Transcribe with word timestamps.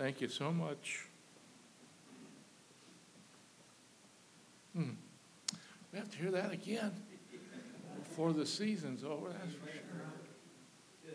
Thank 0.00 0.22
you 0.22 0.28
so 0.28 0.50
much. 0.50 1.04
Hmm. 4.74 4.92
We 5.92 5.98
have 5.98 6.10
to 6.12 6.16
hear 6.16 6.30
that 6.30 6.52
again 6.52 6.92
before 7.98 8.32
the 8.32 8.46
season's 8.46 9.04
over, 9.04 9.28
that's 9.28 9.52
for 9.52 9.66
sure. 9.66 11.12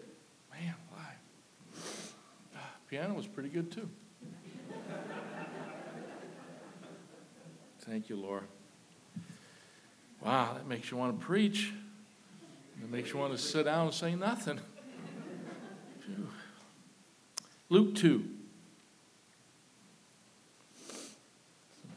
Man, 0.52 0.76
why? 0.92 1.16
Ah, 2.56 2.76
Piano 2.88 3.16
was 3.16 3.26
pretty 3.26 3.50
good 3.50 3.72
too. 3.72 3.90
Thank 7.80 8.08
you, 8.08 8.18
Laura. 8.18 8.44
Wow, 10.22 10.54
that 10.54 10.68
makes 10.68 10.92
you 10.92 10.98
want 10.98 11.20
to 11.20 11.26
preach. 11.26 11.74
It 12.84 12.92
makes 12.92 13.12
you 13.12 13.18
want 13.18 13.34
to 13.34 13.40
sit 13.40 13.64
down 13.64 13.88
and 13.88 13.96
say 13.96 14.14
nothing. 14.14 14.60
Luke 17.70 17.96
2. 17.96 18.30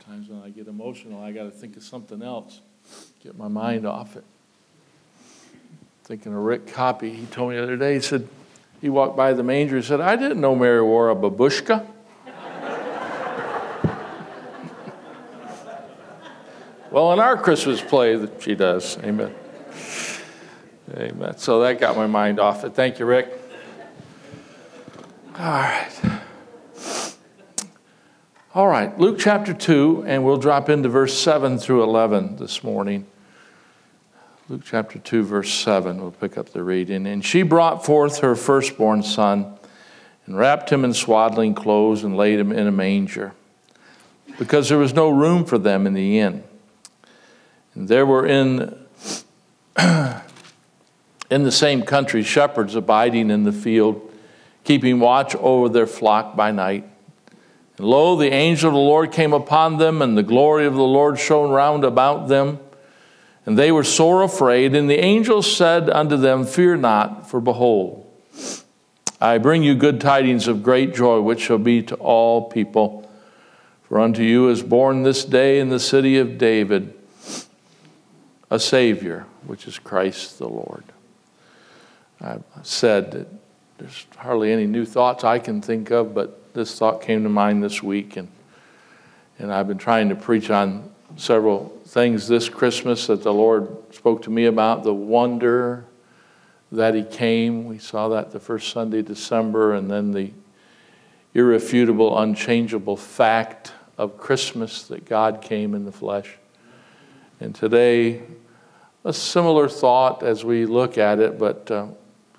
Sometimes 0.09 0.31
when 0.31 0.43
I 0.43 0.49
get 0.49 0.65
emotional, 0.89 1.23
I 1.23 1.33
got 1.33 1.45
to 1.45 1.51
think 1.51 1.77
of 1.77 1.83
something 1.83 2.23
else, 2.23 2.63
get 3.23 3.37
my 3.37 3.49
mind 3.49 3.87
off 3.87 4.17
it. 4.17 4.25
Thinking 6.05 6.33
of 6.33 6.39
Rick 6.39 6.67
Copy, 6.69 7.13
he 7.13 7.27
told 7.27 7.51
me 7.51 7.57
the 7.57 7.63
other 7.63 7.77
day, 7.77 7.95
he 7.95 8.01
said, 8.01 8.27
he 8.81 8.89
walked 8.89 9.15
by 9.15 9.35
the 9.35 9.43
manger 9.43 9.77
and 9.77 9.85
said, 9.85 10.01
I 10.01 10.17
didn't 10.17 10.41
know 10.41 10.55
Mary 10.55 10.81
wore 10.83 11.11
a 11.11 11.15
babushka. 11.15 11.87
Well, 16.91 17.13
in 17.13 17.21
our 17.21 17.37
Christmas 17.37 17.83
play, 17.83 18.17
that 18.17 18.43
she 18.43 18.55
does. 18.55 18.97
Amen. 19.05 19.35
Amen. 20.97 21.37
So 21.37 21.61
that 21.61 21.79
got 21.79 21.99
my 21.99 22.07
mind 22.07 22.41
off 22.41 22.65
it. 22.65 22.75
Thank 22.75 22.99
you, 22.99 23.05
Rick. 23.05 23.31
All 25.37 25.45
right. 25.45 25.88
All 28.59 28.67
right, 28.67 28.99
Luke 28.99 29.21
chapter 29.21 29.55
2, 29.55 30.03
and 30.09 30.25
we'll 30.25 30.37
drop 30.37 30.69
into 30.69 30.89
verse 30.89 31.17
7 31.17 31.59
through 31.59 31.85
11 31.85 32.39
this 32.39 32.65
morning. 32.65 33.07
Luke 34.49 34.63
chapter 34.65 34.99
2, 34.99 35.23
verse 35.23 35.53
7, 35.53 36.01
we'll 36.01 36.11
pick 36.11 36.37
up 36.37 36.49
the 36.49 36.65
reading. 36.65 37.07
And 37.07 37.25
she 37.25 37.43
brought 37.43 37.87
forth 37.87 38.19
her 38.19 38.35
firstborn 38.35 39.05
son, 39.05 39.57
and 40.27 40.37
wrapped 40.37 40.71
him 40.71 40.85
in 40.85 40.93
swaddling 40.93 41.55
clothes, 41.55 42.03
and 42.03 42.17
laid 42.17 42.41
him 42.41 42.51
in 42.51 42.67
a 42.67 42.73
manger, 42.73 43.33
because 44.41 44.69
there 44.69 44.79
was 44.79 44.93
no 44.93 45.09
room 45.09 45.45
for 45.45 45.59
them 45.59 45.87
in 45.87 45.95
the 45.95 46.19
inn. 46.19 46.43
And 47.77 47.87
there 47.87 48.05
were 48.05 48.27
in, 48.27 48.77
in 49.79 51.45
the 51.45 51.53
same 51.53 51.83
country 51.83 52.25
shepherds 52.25 52.75
abiding 52.75 53.31
in 53.31 53.45
the 53.45 53.53
field, 53.53 54.13
keeping 54.65 54.99
watch 54.99 55.37
over 55.37 55.69
their 55.69 55.87
flock 55.87 56.35
by 56.35 56.51
night. 56.51 56.91
And 57.79 57.87
lo, 57.87 58.17
the 58.17 58.33
angel 58.33 58.69
of 58.69 58.75
the 58.75 58.81
Lord 58.81 59.13
came 59.13 59.33
upon 59.33 59.79
them, 59.79 60.03
and 60.03 60.19
the 60.19 60.23
glory 60.23 60.67
of 60.67 60.75
the 60.75 60.83
Lord 60.83 61.19
shone 61.19 61.51
round 61.51 61.85
about 61.85 62.29
them. 62.29 62.59
And 63.47 63.59
they 63.59 63.73
were 63.73 63.85
sore 63.85 64.23
afraid. 64.23 64.75
And 64.75 64.91
the 64.91 64.99
angel 64.99 65.43
said 65.43 65.89
unto 65.89 66.17
them, 66.17 66.45
Fear 66.45 66.79
not, 66.79 67.31
for 67.31 67.41
behold, 67.41 68.05
I 69.21 69.39
bring 69.39 69.63
you 69.63 69.75
good 69.75 70.01
tidings 70.01 70.47
of 70.47 70.63
great 70.63 70.95
joy, 70.95 71.21
which 71.21 71.41
shall 71.41 71.59
be 71.59 71.83
to 71.85 71.95
all 71.97 72.51
people. 72.51 73.11
For 73.85 73.99
unto 73.99 74.23
you 74.23 74.51
is 74.51 74.63
born 74.63 75.03
this 75.03 75.25
day 75.25 75.61
in 75.61 75.71
the 75.71 75.81
city 75.81 76.19
of 76.19 76.37
David 76.37 76.95
a 78.51 78.59
Savior, 78.59 79.27
which 79.47 79.67
is 79.67 79.79
Christ 79.79 80.39
the 80.39 80.49
Lord. 80.49 80.85
I've 82.21 82.45
said 82.63 83.13
that 83.13 83.29
there's 83.79 84.07
hardly 84.17 84.53
any 84.53 84.67
new 84.67 84.85
thoughts 84.85 85.25
I 85.25 85.39
can 85.39 85.61
think 85.61 85.91
of, 85.91 86.15
but 86.15 86.38
this 86.55 86.79
thought 86.79 87.03
came 87.03 87.23
to 87.23 87.29
mind 87.29 87.63
this 87.63 87.83
week. 87.83 88.17
And 88.17 88.29
And 89.39 89.53
I've 89.53 89.69
been 89.69 89.79
trying 89.79 90.09
to 90.09 90.17
preach 90.17 90.51
on 90.51 90.91
several 91.17 91.69
things 91.87 92.29
this 92.29 92.49
Christmas 92.49 93.07
that 93.07 93.23
the 93.23 93.33
Lord 93.33 93.69
spoke 93.95 94.23
to 94.23 94.31
me 94.31 94.47
about 94.47 94.83
the 94.83 94.95
wonder 94.95 95.85
that 96.73 96.95
He 96.95 97.03
came. 97.03 97.67
We 97.67 97.79
saw 97.79 98.09
that 98.09 98.33
the 98.33 98.41
first 98.41 98.73
Sunday, 98.73 99.03
December, 99.03 99.75
and 99.75 99.91
then 99.91 100.13
the 100.13 100.33
irrefutable, 101.35 102.19
unchangeable 102.19 102.97
fact 102.97 103.73
of 103.97 104.19
Christmas 104.19 104.83
that 104.89 105.05
God 105.05 105.41
came 105.41 105.75
in 105.75 105.85
the 105.85 105.93
flesh. 105.93 106.37
And 107.41 107.55
today, 107.55 108.23
a 109.05 109.13
similar 109.13 109.69
thought 109.69 110.23
as 110.23 110.45
we 110.45 110.67
look 110.67 110.99
at 110.99 111.21
it, 111.21 111.39
but 111.39 111.71
uh, 111.71 111.87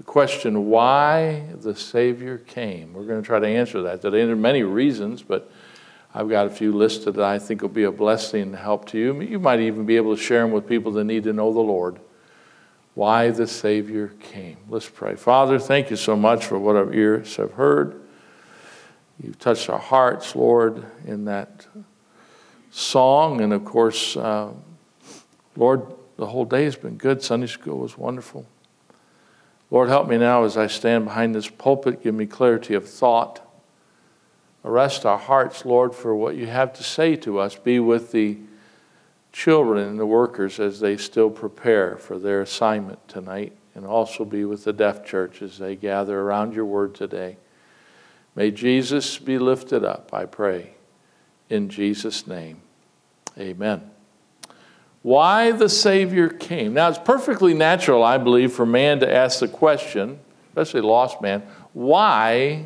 question 0.10 0.66
why 0.66 1.44
the 1.62 1.76
Savior 1.76 2.40
came. 2.40 2.94
We're 2.94 3.06
going 3.06 3.22
to 3.22 3.26
try 3.26 3.38
to 3.38 3.48
answer 3.48 3.84
that 3.84 4.02
today. 4.02 4.26
There 4.26 4.34
are 4.34 4.36
many 4.36 4.64
reasons, 4.64 5.22
but 5.22 5.52
I've 6.16 6.28
got 6.28 6.48
a 6.48 6.50
few 6.50 6.72
listed 6.72 7.14
that 7.14 7.26
I 7.26 7.38
think 7.38 7.62
will 7.62 7.70
be 7.70 7.84
a 7.84 7.92
blessing 7.92 8.42
and 8.42 8.56
help 8.56 8.88
to 8.88 8.98
you. 8.98 9.22
You 9.22 9.38
might 9.38 9.60
even 9.60 9.86
be 9.86 9.98
able 9.98 10.16
to 10.16 10.22
share 10.22 10.42
them 10.42 10.50
with 10.50 10.68
people 10.68 10.92
that 10.94 11.04
need 11.04 11.26
to 11.26 11.34
know 11.34 11.54
the 11.54 11.60
Lord. 11.60 12.00
Why 12.96 13.30
the 13.30 13.46
Savior 13.46 14.08
came. 14.20 14.58
Let's 14.68 14.90
pray. 14.90 15.14
Father, 15.14 15.60
thank 15.60 15.92
you 15.92 15.96
so 15.96 16.16
much 16.16 16.44
for 16.44 16.58
what 16.58 16.76
our 16.76 16.92
ears 16.92 17.36
have 17.36 17.52
heard. 17.52 18.02
You've 19.22 19.38
touched 19.38 19.70
our 19.70 19.78
hearts, 19.78 20.36
Lord, 20.36 20.84
in 21.06 21.26
that 21.26 21.68
song. 22.72 23.42
And 23.42 23.54
of 23.54 23.64
course, 23.64 24.18
uh, 24.18 24.54
Lord, 25.56 25.84
the 26.18 26.26
whole 26.26 26.46
day 26.46 26.64
has 26.64 26.76
been 26.76 26.98
good. 26.98 27.22
Sunday 27.22 27.46
school 27.46 27.78
was 27.78 27.96
wonderful. 27.96 28.48
Lord, 29.72 29.90
help 29.90 30.08
me 30.08 30.18
now 30.18 30.44
as 30.44 30.58
I 30.58 30.68
stand 30.68 31.06
behind 31.06 31.36
this 31.36 31.48
pulpit. 31.48 32.02
Give 32.02 32.16
me 32.16 32.26
clarity 32.26 32.74
of 32.74 32.90
thought. 32.90 33.46
Arrest 34.66 35.06
our 35.06 35.18
hearts, 35.18 35.64
Lord, 35.64 35.94
for 35.94 36.16
what 36.16 36.36
you 36.36 36.48
have 36.48 36.74
to 36.74 36.84
say 36.84 37.16
to 37.18 37.40
us. 37.40 37.56
Be 37.56 37.80
with 37.80 38.12
the 38.12 38.38
children 39.32 39.88
and 39.88 40.00
the 40.00 40.06
workers 40.06 40.60
as 40.60 40.80
they 40.80 40.98
still 40.98 41.30
prepare 41.30 41.98
for 41.98 42.18
their 42.18 42.42
assignment 42.42 43.08
tonight, 43.08 43.54
and 43.76 43.86
also 43.86 44.26
be 44.26 44.44
with 44.44 44.64
the 44.64 44.74
deaf 44.74 45.06
church 45.06 45.42
as 45.42 45.60
they 45.60 45.76
gather 45.76 46.20
around 46.20 46.54
your 46.54 46.66
word 46.66 46.96
today. 46.96 47.38
May 48.36 48.52
Jesus 48.52 49.18
be 49.20 49.38
lifted 49.38 49.86
up, 49.86 50.14
I 50.14 50.26
pray. 50.26 50.74
In 51.50 51.70
Jesus' 51.70 52.26
name, 52.26 52.62
amen 53.38 53.92
why 55.02 55.52
the 55.52 55.70
Savior 55.70 56.30
came. 56.30 56.74
Now, 56.74 56.90
it's 56.90 56.98
perfectly 56.98 57.54
natural, 57.54 58.04
I 58.04 58.18
believe, 58.18 58.52
for 58.52 58.66
man 58.66 59.00
to 59.00 59.14
ask 59.14 59.40
the 59.40 59.48
question, 59.48 60.20
especially 60.50 60.82
lost 60.82 61.22
man, 61.22 61.44
why 61.74 62.66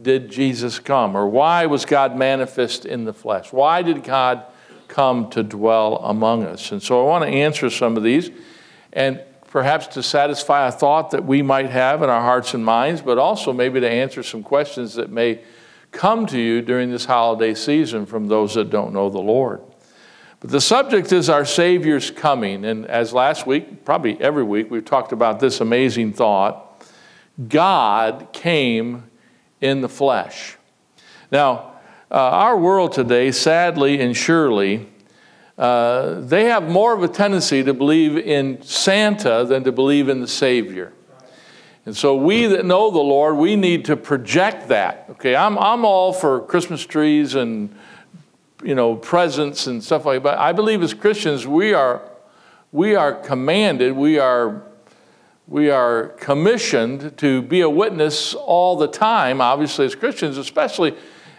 did 0.00 0.30
Jesus 0.30 0.78
come? 0.78 1.16
Or 1.16 1.28
why 1.28 1.66
was 1.66 1.84
God 1.84 2.16
manifest 2.16 2.84
in 2.84 3.04
the 3.04 3.12
flesh? 3.12 3.52
Why 3.52 3.82
did 3.82 4.04
God 4.04 4.44
come 4.88 5.28
to 5.30 5.42
dwell 5.42 5.96
among 5.98 6.44
us? 6.44 6.70
And 6.70 6.82
so 6.82 7.04
I 7.04 7.08
want 7.08 7.24
to 7.24 7.30
answer 7.30 7.70
some 7.70 7.96
of 7.96 8.02
these, 8.02 8.30
and 8.92 9.20
perhaps 9.48 9.86
to 9.88 10.02
satisfy 10.02 10.68
a 10.68 10.72
thought 10.72 11.10
that 11.10 11.24
we 11.24 11.42
might 11.42 11.70
have 11.70 12.02
in 12.02 12.10
our 12.10 12.20
hearts 12.20 12.54
and 12.54 12.64
minds, 12.64 13.00
but 13.00 13.18
also 13.18 13.52
maybe 13.52 13.80
to 13.80 13.90
answer 13.90 14.22
some 14.22 14.42
questions 14.42 14.94
that 14.94 15.10
may 15.10 15.40
come 15.90 16.26
to 16.26 16.38
you 16.38 16.60
during 16.60 16.90
this 16.90 17.06
holiday 17.06 17.54
season 17.54 18.04
from 18.06 18.28
those 18.28 18.54
that 18.54 18.70
don't 18.70 18.92
know 18.92 19.08
the 19.08 19.18
Lord. 19.18 19.62
But 20.40 20.50
the 20.50 20.60
subject 20.60 21.12
is 21.12 21.30
our 21.30 21.44
Savior's 21.44 22.10
coming. 22.10 22.64
And 22.64 22.86
as 22.86 23.12
last 23.12 23.46
week, 23.46 23.84
probably 23.84 24.20
every 24.20 24.44
week, 24.44 24.70
we've 24.70 24.84
talked 24.84 25.12
about 25.12 25.40
this 25.40 25.60
amazing 25.60 26.12
thought 26.12 26.62
God 27.48 28.28
came 28.32 29.10
in 29.60 29.80
the 29.80 29.88
flesh. 29.88 30.56
Now, 31.30 31.72
uh, 32.10 32.14
our 32.14 32.56
world 32.56 32.92
today, 32.92 33.32
sadly 33.32 34.00
and 34.00 34.16
surely, 34.16 34.88
uh, 35.58 36.20
they 36.20 36.44
have 36.44 36.68
more 36.68 36.94
of 36.94 37.02
a 37.02 37.08
tendency 37.08 37.62
to 37.64 37.74
believe 37.74 38.16
in 38.16 38.62
Santa 38.62 39.44
than 39.44 39.64
to 39.64 39.72
believe 39.72 40.08
in 40.08 40.20
the 40.20 40.28
Savior. 40.28 40.92
And 41.84 41.96
so, 41.96 42.16
we 42.16 42.46
that 42.46 42.64
know 42.64 42.90
the 42.90 42.98
Lord, 42.98 43.36
we 43.36 43.56
need 43.56 43.84
to 43.86 43.96
project 43.96 44.68
that. 44.68 45.06
Okay, 45.10 45.34
I'm, 45.34 45.58
I'm 45.58 45.84
all 45.84 46.12
for 46.12 46.40
Christmas 46.40 46.84
trees 46.84 47.34
and 47.34 47.74
you 48.62 48.74
know, 48.74 48.96
presents 48.96 49.66
and 49.66 49.82
stuff 49.82 50.04
like 50.04 50.22
that. 50.22 50.38
I 50.38 50.52
believe 50.52 50.82
as 50.82 50.94
Christians, 50.94 51.46
we 51.46 51.74
are, 51.74 52.02
we 52.72 52.94
are 52.94 53.12
commanded, 53.12 53.92
we 53.92 54.18
are, 54.18 54.62
we 55.46 55.70
are 55.70 56.08
commissioned 56.18 57.16
to 57.18 57.42
be 57.42 57.60
a 57.60 57.70
witness 57.70 58.34
all 58.34 58.76
the 58.76 58.88
time, 58.88 59.40
obviously, 59.40 59.86
as 59.86 59.94
Christians, 59.94 60.38
especially 60.38 60.94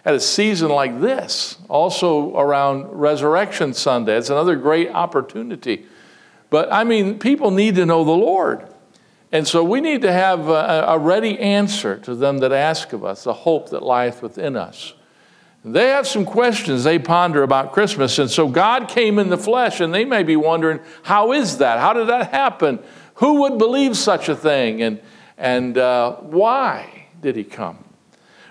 at 0.05 0.13
a 0.13 0.19
season 0.19 0.69
like 0.69 1.01
this, 1.01 1.57
also 1.67 2.37
around 2.37 2.85
Resurrection 2.85 3.73
Sunday. 3.73 4.17
It's 4.17 4.29
another 4.29 4.55
great 4.55 4.89
opportunity. 4.89 5.85
But 6.49 6.71
I 6.71 6.85
mean, 6.85 7.19
people 7.19 7.51
need 7.51 7.75
to 7.75 7.85
know 7.85 8.03
the 8.05 8.11
Lord. 8.11 8.67
And 9.31 9.45
so 9.45 9.63
we 9.63 9.81
need 9.81 10.03
to 10.03 10.11
have 10.11 10.47
a, 10.47 10.85
a 10.87 10.97
ready 10.97 11.37
answer 11.39 11.97
to 11.99 12.15
them 12.15 12.37
that 12.37 12.53
ask 12.53 12.93
of 12.93 13.03
us, 13.03 13.25
the 13.25 13.33
hope 13.33 13.69
that 13.71 13.83
lieth 13.83 14.21
within 14.21 14.55
us. 14.55 14.93
They 15.65 15.89
have 15.89 16.07
some 16.07 16.25
questions 16.25 16.83
they 16.83 16.99
ponder 16.99 17.43
about 17.43 17.73
Christmas. 17.73 18.19
And 18.19 18.29
so 18.29 18.47
God 18.47 18.87
came 18.87 19.19
in 19.19 19.29
the 19.29 19.37
flesh, 19.37 19.81
and 19.81 19.93
they 19.93 20.05
may 20.05 20.23
be 20.23 20.35
wondering, 20.35 20.79
how 21.03 21.33
is 21.33 21.57
that? 21.57 21.79
How 21.79 21.93
did 21.93 22.07
that 22.07 22.31
happen? 22.31 22.79
Who 23.15 23.41
would 23.41 23.57
believe 23.57 23.97
such 23.97 24.29
a 24.29 24.35
thing? 24.35 24.81
And, 24.81 25.01
and 25.37 25.77
uh, 25.77 26.15
why 26.17 27.07
did 27.21 27.35
he 27.35 27.43
come? 27.43 27.83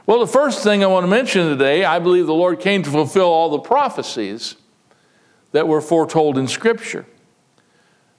Well, 0.05 0.21
the 0.21 0.27
first 0.27 0.63
thing 0.63 0.85
I 0.85 0.87
want 0.87 1.05
to 1.05 1.09
mention 1.09 1.49
today, 1.49 1.85
I 1.85 1.99
believe 1.99 2.27
the 2.27 2.35
Lord 2.35 2.61
came 2.61 2.83
to 2.83 2.91
fulfill 2.91 3.27
all 3.27 3.51
the 3.51 3.59
prophecies 3.59 4.57
that 5.53 5.67
were 5.67 5.81
foretold 5.81 6.37
in 6.37 6.47
Scripture. 6.49 7.07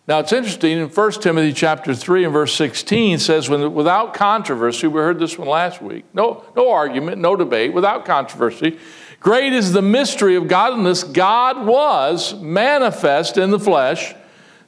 Now 0.08 0.20
it's 0.20 0.32
interesting 0.32 0.78
in 0.78 0.88
1 0.88 1.12
Timothy 1.12 1.52
chapter 1.52 1.94
3 1.94 2.24
and 2.24 2.32
verse 2.32 2.54
16 2.54 3.20
says, 3.20 3.50
when, 3.50 3.74
without 3.74 4.14
controversy, 4.14 4.88
we 4.88 5.02
heard 5.02 5.20
this 5.20 5.38
one 5.38 5.50
last 5.50 5.82
week, 5.82 6.06
no, 6.14 6.46
no 6.56 6.72
argument, 6.72 7.18
no 7.18 7.36
debate, 7.36 7.74
without 7.74 8.06
controversy, 8.06 8.80
great 9.20 9.52
is 9.52 9.74
the 9.74 9.82
mystery 9.82 10.38
of 10.38 10.48
godliness. 10.48 11.04
God 11.04 11.66
was 11.66 12.36
manifest 12.36 13.38
in 13.38 13.52
the 13.52 13.60
flesh, 13.60 14.16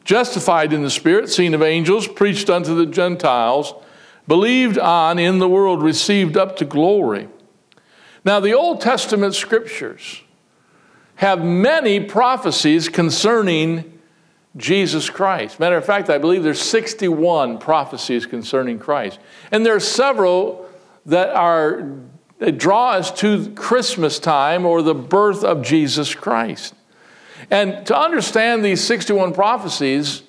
justified 0.03 0.73
in 0.73 0.83
the 0.83 0.89
spirit, 0.89 1.29
seen 1.29 1.53
of 1.53 1.61
angels, 1.61 2.05
preached 2.05 2.49
unto 2.49 2.75
the 2.75 2.85
Gentiles, 2.85 3.73
believed 4.27 4.77
on 4.77 5.17
in 5.19 5.39
the 5.39 5.47
world, 5.47 5.81
received 5.81 6.35
up 6.35 6.57
to 6.57 6.65
glory. 6.65 7.29
Now 8.25 8.41
the 8.41 8.53
Old 8.53 8.81
Testament 8.81 9.35
scriptures 9.35 10.21
have 11.15 11.41
many 11.41 12.01
prophecies 12.01 12.89
concerning 12.89 13.88
Jesus 14.59 15.09
Christ. 15.09 15.59
Matter 15.59 15.77
of 15.77 15.85
fact, 15.85 16.09
I 16.09 16.17
believe 16.17 16.43
there's 16.43 16.61
61 16.61 17.57
prophecies 17.57 18.25
concerning 18.25 18.77
Christ. 18.77 19.19
And 19.51 19.65
there 19.65 19.75
are 19.75 19.79
several 19.79 20.69
that 21.05 21.29
are 21.29 21.97
that 22.39 22.57
draw 22.57 22.91
us 22.91 23.11
to 23.11 23.51
Christmas 23.51 24.17
time 24.17 24.65
or 24.65 24.81
the 24.81 24.95
birth 24.95 25.43
of 25.43 25.61
Jesus 25.61 26.15
Christ. 26.15 26.73
And 27.51 27.85
to 27.87 27.97
understand 27.97 28.63
these 28.63 28.81
61 28.83 29.33
prophecies, 29.33 30.23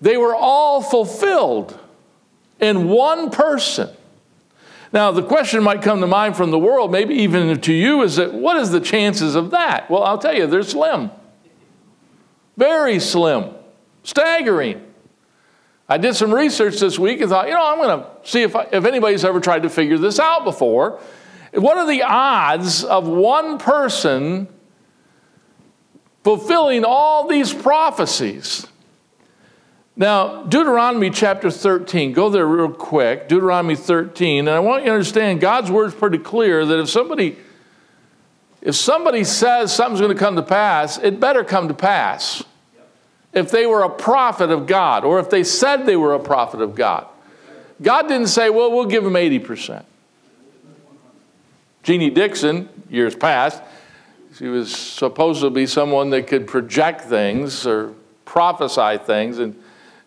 they 0.00 0.16
were 0.16 0.34
all 0.34 0.80
fulfilled 0.82 1.78
in 2.60 2.88
one 2.88 3.30
person. 3.30 3.90
Now, 4.92 5.10
the 5.10 5.22
question 5.22 5.62
might 5.62 5.82
come 5.82 6.00
to 6.00 6.06
mind 6.06 6.36
from 6.36 6.50
the 6.52 6.58
world, 6.58 6.92
maybe 6.92 7.16
even 7.16 7.60
to 7.60 7.72
you, 7.72 8.02
is 8.02 8.16
that 8.16 8.32
what 8.32 8.56
is 8.56 8.70
the 8.70 8.80
chances 8.80 9.34
of 9.34 9.50
that? 9.50 9.90
Well, 9.90 10.04
I'll 10.04 10.18
tell 10.18 10.34
you, 10.34 10.46
they're 10.46 10.62
slim. 10.62 11.10
Very 12.56 13.00
slim, 13.00 13.54
staggering. 14.02 14.82
I 15.88 15.98
did 15.98 16.16
some 16.16 16.34
research 16.34 16.78
this 16.78 16.98
week 16.98 17.20
and 17.20 17.30
thought, 17.30 17.48
you 17.48 17.54
know, 17.54 17.64
I'm 17.64 17.78
going 17.78 18.00
to 18.00 18.28
see 18.28 18.42
if, 18.42 18.56
I, 18.56 18.66
if 18.72 18.84
anybody's 18.84 19.24
ever 19.24 19.40
tried 19.40 19.62
to 19.62 19.70
figure 19.70 19.98
this 19.98 20.18
out 20.18 20.44
before. 20.44 21.00
What 21.52 21.76
are 21.76 21.86
the 21.86 22.02
odds 22.02 22.82
of 22.82 23.06
one 23.06 23.58
person 23.58 24.48
fulfilling 26.24 26.84
all 26.84 27.28
these 27.28 27.54
prophecies? 27.54 28.66
Now, 29.94 30.42
Deuteronomy 30.42 31.10
chapter 31.10 31.50
13, 31.50 32.12
go 32.12 32.28
there 32.28 32.46
real 32.46 32.70
quick. 32.70 33.28
Deuteronomy 33.28 33.76
13, 33.76 34.40
and 34.40 34.50
I 34.50 34.58
want 34.58 34.82
you 34.82 34.88
to 34.88 34.92
understand 34.92 35.40
God's 35.40 35.70
word 35.70 35.86
is 35.86 35.94
pretty 35.94 36.18
clear 36.18 36.66
that 36.66 36.80
if 36.80 36.90
somebody 36.90 37.36
if 38.66 38.74
somebody 38.74 39.22
says 39.22 39.72
something's 39.72 40.00
going 40.00 40.12
to 40.12 40.18
come 40.18 40.34
to 40.34 40.42
pass, 40.42 40.98
it 40.98 41.20
better 41.20 41.44
come 41.44 41.68
to 41.68 41.74
pass. 41.74 42.42
If 43.32 43.52
they 43.52 43.64
were 43.64 43.84
a 43.84 43.88
prophet 43.88 44.50
of 44.50 44.66
God, 44.66 45.04
or 45.04 45.20
if 45.20 45.30
they 45.30 45.44
said 45.44 45.86
they 45.86 45.94
were 45.94 46.14
a 46.14 46.18
prophet 46.18 46.60
of 46.60 46.74
God, 46.74 47.06
God 47.80 48.08
didn't 48.08 48.26
say, 48.26 48.50
well, 48.50 48.72
we'll 48.72 48.86
give 48.86 49.04
them 49.04 49.12
80%. 49.12 49.84
Jeannie 51.84 52.10
Dixon, 52.10 52.68
years 52.90 53.14
past, 53.14 53.62
she 54.36 54.48
was 54.48 54.74
supposed 54.74 55.42
to 55.42 55.50
be 55.50 55.68
someone 55.68 56.10
that 56.10 56.26
could 56.26 56.48
project 56.48 57.02
things 57.02 57.68
or 57.68 57.94
prophesy 58.24 58.98
things, 58.98 59.38
and, 59.38 59.54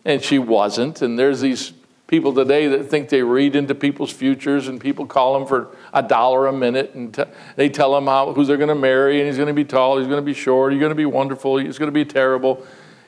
and 0.04 0.22
she 0.22 0.38
wasn't. 0.38 1.00
And 1.00 1.18
there's 1.18 1.40
these 1.40 1.72
people 2.10 2.34
today 2.34 2.66
that 2.66 2.90
think 2.90 3.08
they 3.08 3.22
read 3.22 3.54
into 3.54 3.72
people's 3.72 4.10
futures 4.10 4.66
and 4.66 4.80
people 4.80 5.06
call 5.06 5.38
them 5.38 5.46
for 5.46 5.68
a 5.92 6.02
dollar 6.02 6.48
a 6.48 6.52
minute 6.52 6.92
and 6.92 7.14
t- 7.14 7.22
they 7.54 7.68
tell 7.68 7.94
them 7.94 8.06
how, 8.06 8.32
who 8.32 8.44
they're 8.44 8.56
going 8.56 8.68
to 8.68 8.74
marry 8.74 9.20
and 9.20 9.28
he's 9.28 9.36
going 9.36 9.46
to 9.46 9.54
be 9.54 9.64
tall, 9.64 9.96
he's 9.96 10.08
going 10.08 10.18
to 10.18 10.26
be 10.26 10.34
short, 10.34 10.72
he's 10.72 10.80
going 10.80 10.90
to 10.90 10.96
be 10.96 11.06
wonderful, 11.06 11.56
he's 11.56 11.78
going 11.78 11.86
to 11.86 11.92
be 11.92 12.04
terrible. 12.04 12.66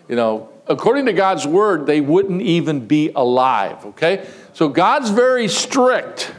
You 0.08 0.14
know, 0.14 0.50
according 0.68 1.06
to 1.06 1.12
God's 1.12 1.48
word, 1.48 1.84
they 1.84 2.00
wouldn't 2.00 2.42
even 2.42 2.86
be 2.86 3.10
alive, 3.16 3.84
okay? 3.86 4.24
So 4.52 4.68
God's 4.68 5.10
very 5.10 5.48
strict 5.48 6.32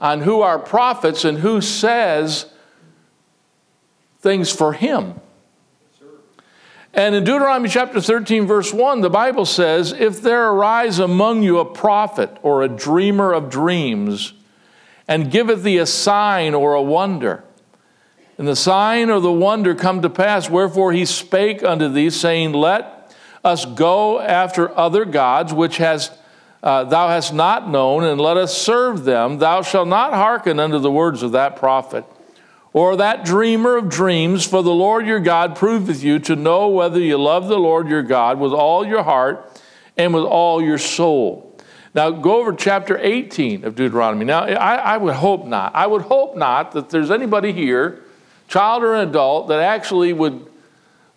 on 0.00 0.22
who 0.22 0.40
are 0.40 0.58
prophets 0.58 1.24
and 1.24 1.38
who 1.38 1.60
says 1.60 2.46
things 4.18 4.50
for 4.50 4.72
him. 4.72 5.14
And 6.96 7.14
in 7.14 7.24
Deuteronomy 7.24 7.68
chapter 7.68 8.00
13, 8.00 8.46
verse 8.46 8.72
1, 8.72 9.02
the 9.02 9.10
Bible 9.10 9.44
says, 9.44 9.92
If 9.92 10.22
there 10.22 10.48
arise 10.48 10.98
among 10.98 11.42
you 11.42 11.58
a 11.58 11.64
prophet 11.66 12.34
or 12.42 12.62
a 12.62 12.68
dreamer 12.68 13.34
of 13.34 13.50
dreams, 13.50 14.32
and 15.06 15.30
giveth 15.30 15.62
thee 15.62 15.76
a 15.76 15.84
sign 15.84 16.54
or 16.54 16.72
a 16.72 16.80
wonder, 16.80 17.44
and 18.38 18.48
the 18.48 18.56
sign 18.56 19.10
or 19.10 19.20
the 19.20 19.30
wonder 19.30 19.74
come 19.74 20.00
to 20.00 20.08
pass, 20.08 20.48
wherefore 20.48 20.94
he 20.94 21.04
spake 21.04 21.62
unto 21.62 21.86
thee, 21.90 22.08
saying, 22.08 22.54
Let 22.54 23.14
us 23.44 23.66
go 23.66 24.18
after 24.18 24.76
other 24.76 25.04
gods 25.04 25.52
which 25.52 25.76
has, 25.76 26.10
uh, 26.62 26.84
thou 26.84 27.08
hast 27.08 27.34
not 27.34 27.68
known, 27.68 28.04
and 28.04 28.18
let 28.18 28.38
us 28.38 28.56
serve 28.56 29.04
them. 29.04 29.36
Thou 29.36 29.60
shalt 29.60 29.88
not 29.88 30.14
hearken 30.14 30.58
unto 30.58 30.78
the 30.78 30.90
words 30.90 31.22
of 31.22 31.32
that 31.32 31.56
prophet 31.56 32.06
or 32.76 32.94
that 32.96 33.24
dreamer 33.24 33.78
of 33.78 33.88
dreams, 33.88 34.44
for 34.44 34.62
the 34.62 34.70
Lord 34.70 35.06
your 35.06 35.18
God 35.18 35.56
proveth 35.56 36.02
you 36.02 36.18
to 36.18 36.36
know 36.36 36.68
whether 36.68 37.00
you 37.00 37.16
love 37.16 37.48
the 37.48 37.56
Lord 37.56 37.88
your 37.88 38.02
God 38.02 38.38
with 38.38 38.52
all 38.52 38.86
your 38.86 39.02
heart 39.02 39.62
and 39.96 40.12
with 40.12 40.24
all 40.24 40.60
your 40.60 40.76
soul. 40.76 41.58
Now, 41.94 42.10
go 42.10 42.38
over 42.38 42.52
chapter 42.52 42.98
18 42.98 43.64
of 43.64 43.76
Deuteronomy. 43.76 44.26
Now, 44.26 44.40
I, 44.40 44.74
I 44.74 44.96
would 44.98 45.14
hope 45.14 45.46
not. 45.46 45.74
I 45.74 45.86
would 45.86 46.02
hope 46.02 46.36
not 46.36 46.72
that 46.72 46.90
there's 46.90 47.10
anybody 47.10 47.50
here, 47.50 48.04
child 48.46 48.82
or 48.82 48.94
an 48.94 49.08
adult, 49.08 49.48
that 49.48 49.60
actually 49.60 50.12
would 50.12 50.46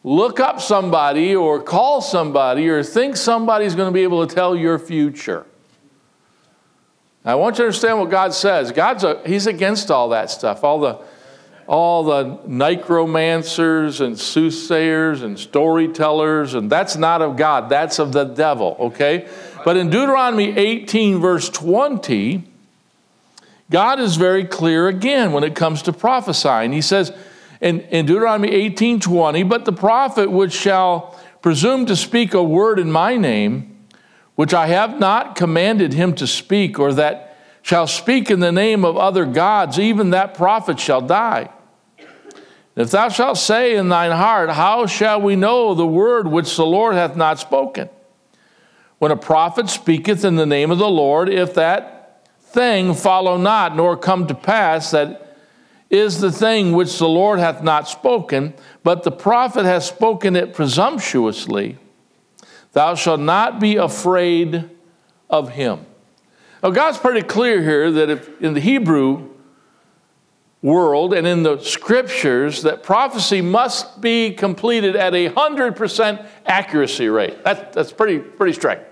look 0.06 0.40
up 0.40 0.62
somebody 0.62 1.36
or 1.36 1.62
call 1.62 2.00
somebody 2.00 2.70
or 2.70 2.84
think 2.84 3.18
somebody's 3.18 3.76
going 3.76 3.90
to 3.90 3.94
be 3.94 4.04
able 4.04 4.26
to 4.26 4.34
tell 4.34 4.56
your 4.56 4.80
future. 4.80 5.46
I 7.26 7.36
want 7.36 7.56
you 7.56 7.64
to 7.64 7.64
understand 7.64 8.00
what 8.00 8.10
God 8.10 8.34
says. 8.34 8.72
God's 8.72 9.04
a, 9.04 9.22
He's 9.28 9.46
against 9.46 9.92
all 9.92 10.08
that 10.08 10.32
stuff, 10.32 10.64
all 10.64 10.80
the 10.80 11.02
all 11.70 12.04
the 12.04 12.40
necromancers 12.48 14.02
and 14.02 14.18
soothsayers 14.18 15.22
and 15.22 15.38
storytellers, 15.38 16.56
and 16.56 16.68
that's 16.68 16.96
not 16.96 17.22
of 17.22 17.38
God, 17.38 17.70
that's 17.70 18.00
of 18.00 18.12
the 18.12 18.24
devil, 18.24 18.76
okay? 18.80 19.30
But 19.64 19.78
in 19.78 19.92
Deuteronomy 19.92 20.58
18, 20.58 21.20
verse 21.20 21.48
20, 21.48 22.44
God 23.70 24.00
is 24.00 24.16
very 24.16 24.46
clear 24.46 24.88
again 24.88 25.32
when 25.32 25.44
it 25.44 25.54
comes 25.54 25.84
to 25.84 25.94
prophesying. 25.94 26.72
He 26.74 26.82
says 26.82 27.14
in, 27.62 27.82
in 27.82 28.08
Deuteronomy 28.08 28.50
18, 28.50 29.00
20, 29.00 29.44
but 29.44 29.66
the 29.66 29.72
prophet 29.72 30.32
which 30.32 30.54
shall 30.54 31.20
presume 31.44 31.86
to 31.86 31.96
speak 31.96 32.34
a 32.34 32.42
word 32.42 32.80
in 32.80 32.92
my 32.92 33.16
name, 33.16 33.78
which 34.34 34.56
I 34.56 34.66
have 34.66 35.00
not 35.00 35.36
commanded 35.36 35.94
him 35.94 36.16
to 36.16 36.26
speak, 36.26 36.80
or 36.80 36.94
that 36.94 37.38
shall 37.62 37.86
speak 37.86 38.32
in 38.32 38.40
the 38.40 38.52
name 38.52 38.84
of 38.84 38.98
other 38.98 39.28
gods, 39.28 39.78
even 39.78 40.10
that 40.10 40.34
prophet 40.34 40.80
shall 40.80 41.02
die. 41.02 41.52
If 42.80 42.92
thou 42.92 43.10
shalt 43.10 43.38
say 43.38 43.76
in 43.76 43.90
thine 43.90 44.12
heart, 44.12 44.52
How 44.52 44.86
shall 44.86 45.20
we 45.20 45.36
know 45.36 45.74
the 45.74 45.86
word 45.86 46.30
which 46.30 46.56
the 46.56 46.66
Lord 46.66 46.96
hath 46.96 47.18
not 47.18 47.38
spoken? 47.38 47.90
When 49.00 49.12
a 49.12 49.18
prophet 49.18 49.70
speaketh 49.70 50.24
in 50.24 50.38
the 50.38 50.46
name 50.46 50.72
of 50.72 50.78
the 50.78 50.90
Lord, 50.90 51.28
if 51.28 51.54
that 51.56 52.26
thing 52.40 52.94
follow 52.94 53.36
not, 53.36 53.76
nor 53.76 53.98
come 53.98 54.28
to 54.28 54.34
pass, 54.34 54.92
that 54.92 55.36
is 55.90 56.22
the 56.22 56.32
thing 56.32 56.72
which 56.72 56.98
the 56.98 57.10
Lord 57.10 57.40
hath 57.40 57.62
not 57.62 57.90
spoken, 57.90 58.54
but 58.82 59.04
the 59.04 59.12
prophet 59.12 59.66
hath 59.66 59.84
spoken 59.84 60.38
it 60.38 60.54
presumptuously, 60.54 61.78
thou 62.72 62.96
shalt 62.96 63.20
not 63.20 63.60
be 63.60 63.76
afraid 63.76 64.70
of 65.30 65.50
him. 65.50 65.86
Now, 66.64 66.70
God's 66.70 66.98
pretty 66.98 67.24
clear 67.24 67.62
here 67.62 67.92
that 67.92 68.10
if 68.10 68.42
in 68.42 68.54
the 68.54 68.62
Hebrew, 68.62 69.32
world 70.62 71.14
and 71.14 71.26
in 71.26 71.44
the 71.44 71.60
scriptures 71.60 72.64
that 72.64 72.84
prophecy 72.84 73.42
must 73.42 74.02
be 74.02 74.32
completed 74.32 74.96
at 74.96 75.14
a 75.14 75.30
100% 75.30 76.28
accuracy 76.46 77.08
rate. 77.08 77.44
That, 77.44 77.72
that's 77.72 77.94
pretty, 77.94 78.20
pretty 78.20 78.54
strict. 78.54 78.86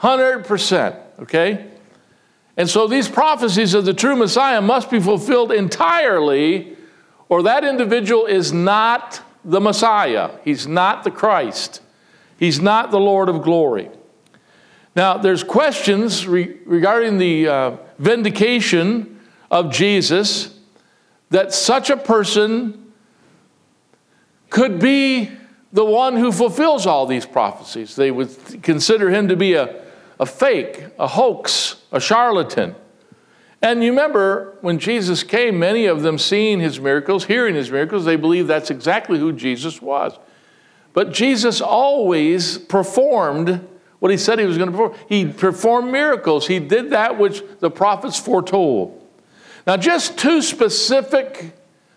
100%, 0.00 1.00
okay? 1.20 1.70
And 2.56 2.68
so 2.68 2.86
these 2.86 3.08
prophecies 3.08 3.72
of 3.72 3.86
the 3.86 3.94
true 3.94 4.16
Messiah 4.16 4.60
must 4.60 4.90
be 4.90 5.00
fulfilled 5.00 5.52
entirely, 5.52 6.76
or 7.28 7.42
that 7.44 7.64
individual 7.64 8.26
is 8.26 8.52
not 8.52 9.22
the 9.44 9.60
Messiah. 9.60 10.32
He's 10.44 10.66
not 10.66 11.04
the 11.04 11.10
Christ. 11.10 11.80
He's 12.38 12.60
not 12.60 12.90
the 12.90 13.00
Lord 13.00 13.30
of 13.30 13.42
glory. 13.42 13.88
Now, 14.94 15.16
there's 15.16 15.42
questions 15.42 16.26
re- 16.26 16.58
regarding 16.66 17.16
the 17.16 17.48
uh, 17.48 17.76
vindication 17.98 19.20
of 19.50 19.72
Jesus 19.72 20.58
that 21.32 21.52
such 21.52 21.88
a 21.88 21.96
person 21.96 22.92
could 24.50 24.78
be 24.78 25.30
the 25.72 25.84
one 25.84 26.16
who 26.16 26.30
fulfills 26.30 26.86
all 26.86 27.06
these 27.06 27.24
prophecies. 27.24 27.96
They 27.96 28.10
would 28.10 28.62
consider 28.62 29.08
him 29.08 29.28
to 29.28 29.36
be 29.36 29.54
a, 29.54 29.82
a 30.20 30.26
fake, 30.26 30.84
a 30.98 31.06
hoax, 31.06 31.76
a 31.90 31.98
charlatan. 31.98 32.74
And 33.62 33.82
you 33.82 33.90
remember 33.90 34.58
when 34.60 34.78
Jesus 34.78 35.22
came, 35.22 35.58
many 35.58 35.86
of 35.86 36.02
them 36.02 36.18
seeing 36.18 36.60
his 36.60 36.78
miracles, 36.78 37.24
hearing 37.24 37.54
his 37.54 37.70
miracles, 37.70 38.04
they 38.04 38.16
believed 38.16 38.48
that's 38.48 38.70
exactly 38.70 39.18
who 39.18 39.32
Jesus 39.32 39.80
was. 39.80 40.18
But 40.92 41.12
Jesus 41.12 41.62
always 41.62 42.58
performed 42.58 43.66
what 44.00 44.10
he 44.10 44.18
said 44.18 44.38
he 44.38 44.44
was 44.44 44.58
going 44.58 44.70
to 44.70 44.76
perform. 44.76 44.98
He 45.08 45.24
performed 45.24 45.90
miracles, 45.90 46.46
he 46.46 46.58
did 46.58 46.90
that 46.90 47.18
which 47.18 47.42
the 47.60 47.70
prophets 47.70 48.18
foretold. 48.18 49.01
Now, 49.66 49.76
just 49.76 50.18
two 50.18 50.42
specific 50.42 51.52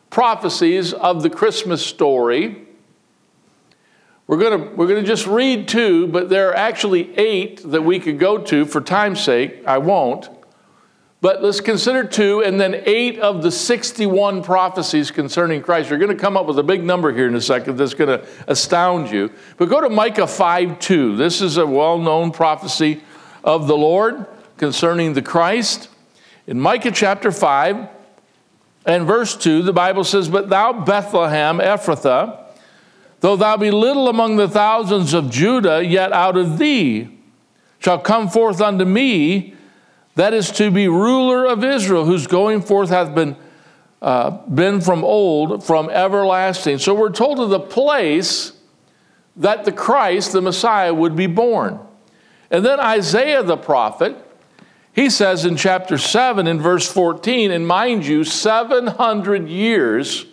prophecies 0.09 0.93
of 0.93 1.23
the 1.23 1.29
Christmas 1.29 1.85
story. 1.85 2.65
We're 4.27 4.37
going 4.37 4.75
we're 4.75 4.87
to 4.87 5.03
just 5.03 5.27
read 5.27 5.67
two, 5.67 6.07
but 6.07 6.29
there 6.29 6.49
are 6.49 6.55
actually 6.55 7.15
eight 7.17 7.61
that 7.71 7.83
we 7.83 7.99
could 7.99 8.17
go 8.17 8.37
to 8.39 8.65
for 8.65 8.81
time's 8.81 9.21
sake. 9.21 9.63
I 9.67 9.77
won't. 9.77 10.29
But 11.21 11.41
let's 11.41 11.59
consider 11.59 12.03
two 12.03 12.43
and 12.43 12.59
then 12.59 12.83
eight 12.85 13.17
of 13.19 13.41
the 13.41 13.51
61 13.51 14.43
prophecies 14.43 15.09
concerning 15.09 15.61
Christ. 15.61 15.89
You're 15.89 15.97
going 15.97 16.15
to 16.15 16.21
come 16.21 16.37
up 16.37 16.45
with 16.45 16.59
a 16.59 16.63
big 16.63 16.83
number 16.83 17.11
here 17.11 17.27
in 17.27 17.33
a 17.33 17.41
second 17.41 17.77
that's 17.77 17.95
going 17.95 18.19
to 18.19 18.27
astound 18.47 19.09
you. 19.09 19.31
But 19.57 19.69
go 19.69 19.81
to 19.81 19.89
Micah 19.89 20.27
5 20.27 20.77
2. 20.79 21.15
This 21.15 21.41
is 21.41 21.57
a 21.57 21.65
well 21.65 21.97
known 21.97 22.31
prophecy 22.31 23.01
of 23.43 23.67
the 23.67 23.77
Lord 23.77 24.27
concerning 24.57 25.13
the 25.13 25.21
Christ. 25.21 25.89
In 26.47 26.59
Micah 26.59 26.91
chapter 26.91 27.31
5 27.31 27.87
and 28.85 29.07
verse 29.07 29.35
2, 29.35 29.63
the 29.63 29.73
Bible 29.73 30.03
says, 30.03 30.29
But 30.29 30.49
thou, 30.49 30.73
Bethlehem, 30.73 31.57
Ephrathah, 31.57 32.39
though 33.21 33.35
thou 33.35 33.57
be 33.57 33.71
little 33.71 34.07
among 34.09 34.35
the 34.35 34.47
thousands 34.47 35.13
of 35.13 35.31
Judah, 35.31 35.83
yet 35.83 36.13
out 36.13 36.37
of 36.37 36.59
thee 36.59 37.09
shall 37.79 37.97
come 37.97 38.29
forth 38.29 38.61
unto 38.61 38.85
me 38.85 39.55
that 40.13 40.33
is 40.33 40.51
to 40.51 40.69
be 40.69 40.87
ruler 40.87 41.45
of 41.45 41.63
Israel, 41.63 42.05
whose 42.05 42.27
going 42.27 42.61
forth 42.61 42.89
hath 42.89 43.15
been, 43.15 43.35
uh, 44.03 44.29
been 44.47 44.81
from 44.81 45.03
old, 45.03 45.63
from 45.63 45.89
everlasting. 45.89 46.77
So 46.77 46.93
we're 46.93 47.11
told 47.11 47.39
of 47.39 47.49
the 47.49 47.59
place 47.59 48.53
that 49.35 49.65
the 49.65 49.71
Christ, 49.71 50.31
the 50.31 50.41
Messiah, 50.41 50.93
would 50.93 51.15
be 51.15 51.27
born. 51.27 51.79
And 52.51 52.63
then 52.63 52.79
Isaiah 52.79 53.41
the 53.41 53.57
prophet 53.57 54.24
he 54.95 55.09
says 55.09 55.43
in 55.43 55.57
chapter 55.57 55.97
7 55.97 56.47
in 56.47 56.61
verse 56.61 56.89
14, 56.89 57.51
and 57.51 57.67
mind 57.67 58.05
you, 58.05 58.23
700 58.23 59.49
years 59.49 60.25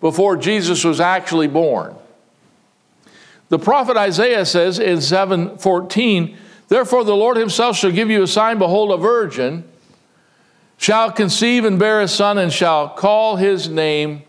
before 0.00 0.36
Jesus 0.38 0.82
was 0.82 0.98
actually 0.98 1.46
born. 1.46 1.94
The 3.50 3.58
prophet 3.58 3.98
Isaiah 3.98 4.46
says 4.46 4.78
in 4.78 5.02
7:14, 5.02 6.36
Therefore 6.68 7.04
the 7.04 7.14
Lord 7.14 7.36
himself 7.36 7.76
shall 7.76 7.90
give 7.90 8.08
you 8.08 8.22
a 8.22 8.26
sign, 8.26 8.58
behold, 8.58 8.90
a 8.92 8.96
virgin 8.96 9.64
shall 10.78 11.12
conceive 11.12 11.66
and 11.66 11.78
bear 11.78 12.00
a 12.00 12.08
son, 12.08 12.38
and 12.38 12.50
shall 12.50 12.88
call 12.88 13.36
his 13.36 13.68
name 13.68 14.22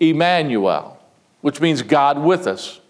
Emmanuel, 0.00 0.98
which 1.42 1.60
means 1.60 1.82
God 1.82 2.18
with 2.18 2.46
us. 2.46 2.80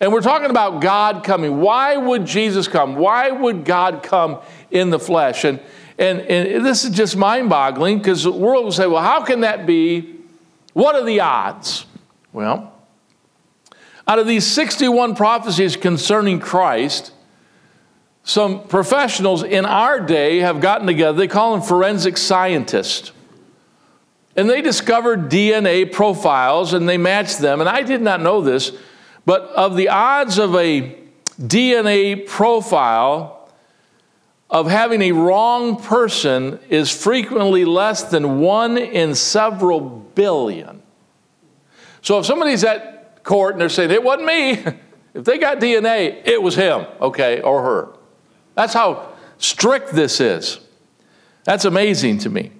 And 0.00 0.12
we're 0.12 0.20
talking 0.20 0.50
about 0.50 0.80
God 0.80 1.24
coming. 1.24 1.60
Why 1.60 1.96
would 1.96 2.24
Jesus 2.24 2.68
come? 2.68 2.96
Why 2.96 3.30
would 3.30 3.64
God 3.64 4.02
come 4.02 4.40
in 4.70 4.90
the 4.90 4.98
flesh? 4.98 5.44
And, 5.44 5.60
and, 5.98 6.20
and 6.20 6.64
this 6.64 6.84
is 6.84 6.94
just 6.94 7.16
mind 7.16 7.50
boggling 7.50 7.98
because 7.98 8.22
the 8.22 8.32
world 8.32 8.64
will 8.64 8.72
say, 8.72 8.86
well, 8.86 9.02
how 9.02 9.24
can 9.24 9.40
that 9.40 9.66
be? 9.66 10.14
What 10.72 10.94
are 10.94 11.04
the 11.04 11.20
odds? 11.20 11.86
Well, 12.32 12.72
out 14.06 14.18
of 14.18 14.26
these 14.26 14.46
61 14.46 15.16
prophecies 15.16 15.76
concerning 15.76 16.38
Christ, 16.38 17.12
some 18.22 18.62
professionals 18.68 19.42
in 19.42 19.66
our 19.66 20.00
day 20.00 20.38
have 20.38 20.60
gotten 20.60 20.86
together. 20.86 21.18
They 21.18 21.28
call 21.28 21.52
them 21.52 21.62
forensic 21.62 22.16
scientists. 22.16 23.12
And 24.36 24.48
they 24.48 24.62
discovered 24.62 25.30
DNA 25.30 25.90
profiles 25.90 26.72
and 26.72 26.88
they 26.88 26.96
matched 26.96 27.38
them. 27.38 27.60
And 27.60 27.68
I 27.68 27.82
did 27.82 28.00
not 28.00 28.20
know 28.20 28.40
this, 28.40 28.72
but 29.28 29.42
of 29.50 29.76
the 29.76 29.90
odds 29.90 30.38
of 30.38 30.54
a 30.54 30.96
DNA 31.38 32.26
profile 32.26 33.50
of 34.48 34.70
having 34.70 35.02
a 35.02 35.12
wrong 35.12 35.76
person 35.82 36.58
is 36.70 36.90
frequently 36.90 37.66
less 37.66 38.04
than 38.04 38.40
one 38.40 38.78
in 38.78 39.14
several 39.14 39.80
billion. 39.80 40.82
So 42.00 42.18
if 42.18 42.24
somebody's 42.24 42.64
at 42.64 43.22
court 43.22 43.52
and 43.52 43.60
they're 43.60 43.68
saying, 43.68 43.90
it 43.90 44.02
wasn't 44.02 44.28
me, 44.28 44.52
if 45.12 45.24
they 45.26 45.36
got 45.36 45.58
DNA, 45.58 46.26
it 46.26 46.42
was 46.42 46.54
him, 46.54 46.86
okay, 46.98 47.42
or 47.42 47.62
her. 47.62 47.88
That's 48.54 48.72
how 48.72 49.12
strict 49.36 49.92
this 49.92 50.22
is. 50.22 50.58
That's 51.44 51.66
amazing 51.66 52.20
to 52.20 52.30
me. 52.30 52.50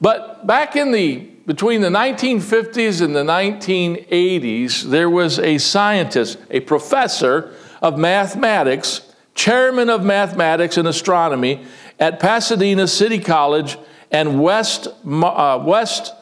But 0.00 0.46
back 0.46 0.74
in 0.74 0.90
the 0.90 1.29
between 1.46 1.80
the 1.80 1.88
1950s 1.88 3.00
and 3.00 3.16
the 3.16 3.24
1980s, 3.24 4.82
there 4.82 5.08
was 5.08 5.38
a 5.38 5.58
scientist, 5.58 6.38
a 6.50 6.60
professor 6.60 7.54
of 7.80 7.98
mathematics, 7.98 9.12
chairman 9.34 9.88
of 9.88 10.04
mathematics 10.04 10.76
and 10.76 10.86
astronomy 10.86 11.64
at 11.98 12.20
Pasadena 12.20 12.86
City 12.86 13.18
College 13.18 13.78
and 14.10 14.42
West, 14.42 14.88
uh, 15.06 15.62
West 15.64 16.12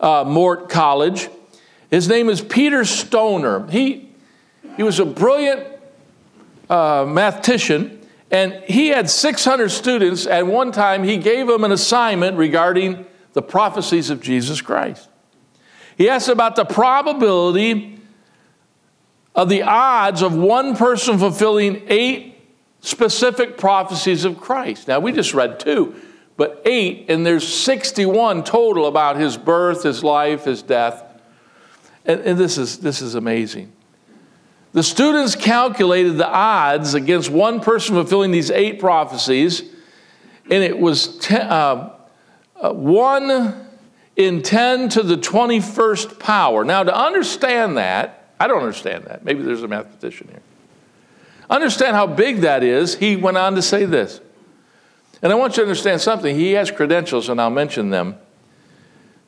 uh, 0.00 0.24
Mort 0.26 0.68
College. 0.68 1.28
His 1.90 2.08
name 2.08 2.28
is 2.28 2.40
Peter 2.40 2.84
Stoner. 2.84 3.68
He, 3.68 4.10
he 4.76 4.82
was 4.82 4.98
a 4.98 5.04
brilliant 5.04 5.66
uh, 6.68 7.04
mathematician, 7.06 8.00
and 8.30 8.54
he 8.64 8.88
had 8.88 9.08
600 9.08 9.68
students. 9.68 10.26
At 10.26 10.46
one 10.46 10.72
time, 10.72 11.04
he 11.04 11.16
gave 11.16 11.46
them 11.46 11.62
an 11.62 11.70
assignment 11.70 12.36
regarding 12.36 13.06
the 13.34 13.42
prophecies 13.42 14.08
of 14.10 14.22
Jesus 14.22 14.62
Christ. 14.62 15.08
He 15.98 16.08
asked 16.08 16.28
about 16.28 16.56
the 16.56 16.64
probability 16.64 18.00
of 19.34 19.48
the 19.48 19.62
odds 19.62 20.22
of 20.22 20.34
one 20.34 20.76
person 20.76 21.18
fulfilling 21.18 21.82
eight 21.88 22.36
specific 22.80 23.58
prophecies 23.58 24.24
of 24.24 24.40
Christ. 24.40 24.88
Now, 24.88 25.00
we 25.00 25.12
just 25.12 25.34
read 25.34 25.58
two, 25.60 25.94
but 26.36 26.62
eight, 26.64 27.06
and 27.08 27.26
there's 27.26 27.46
61 27.46 28.44
total 28.44 28.86
about 28.86 29.16
his 29.16 29.36
birth, 29.36 29.82
his 29.82 30.04
life, 30.04 30.44
his 30.44 30.62
death. 30.62 31.02
And, 32.04 32.20
and 32.20 32.38
this, 32.38 32.58
is, 32.58 32.78
this 32.78 33.02
is 33.02 33.14
amazing. 33.14 33.72
The 34.72 34.82
students 34.82 35.36
calculated 35.36 36.18
the 36.18 36.28
odds 36.28 36.94
against 36.94 37.30
one 37.30 37.60
person 37.60 37.94
fulfilling 37.94 38.32
these 38.32 38.50
eight 38.50 38.80
prophecies, 38.80 39.62
and 40.50 40.62
it 40.62 40.76
was 40.78 41.16
ten, 41.18 41.42
uh, 41.42 41.94
uh, 42.64 42.72
1 42.72 43.66
in 44.16 44.40
10 44.40 44.88
to 44.90 45.02
the 45.02 45.16
21st 45.16 46.18
power. 46.18 46.64
Now, 46.64 46.82
to 46.82 46.96
understand 46.96 47.76
that, 47.76 48.32
I 48.40 48.46
don't 48.46 48.60
understand 48.60 49.04
that. 49.04 49.22
Maybe 49.22 49.42
there's 49.42 49.62
a 49.62 49.68
mathematician 49.68 50.28
here. 50.28 50.40
Understand 51.50 51.94
how 51.94 52.06
big 52.06 52.40
that 52.40 52.62
is. 52.62 52.94
He 52.94 53.16
went 53.16 53.36
on 53.36 53.54
to 53.56 53.62
say 53.62 53.84
this. 53.84 54.20
And 55.20 55.30
I 55.30 55.34
want 55.34 55.52
you 55.52 55.56
to 55.56 55.62
understand 55.62 56.00
something. 56.00 56.34
He 56.34 56.52
has 56.52 56.70
credentials, 56.70 57.28
and 57.28 57.38
I'll 57.38 57.50
mention 57.50 57.90
them. 57.90 58.16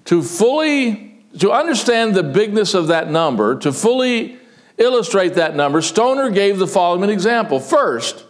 To 0.06 0.22
fully, 0.22 1.22
to 1.38 1.52
understand 1.52 2.14
the 2.14 2.22
bigness 2.22 2.72
of 2.72 2.86
that 2.86 3.10
number, 3.10 3.58
to 3.58 3.72
fully 3.72 4.38
illustrate 4.78 5.34
that 5.34 5.54
number, 5.54 5.82
Stoner 5.82 6.30
gave 6.30 6.58
the 6.58 6.66
following 6.66 7.10
example. 7.10 7.60
First, 7.60 8.24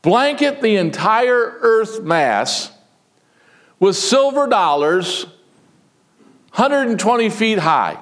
blanket 0.00 0.62
the 0.62 0.76
entire 0.76 1.58
Earth 1.60 2.02
mass 2.02 2.71
with 3.82 3.96
silver 3.96 4.46
dollars 4.46 5.24
120 6.54 7.30
feet 7.30 7.58
high. 7.58 7.98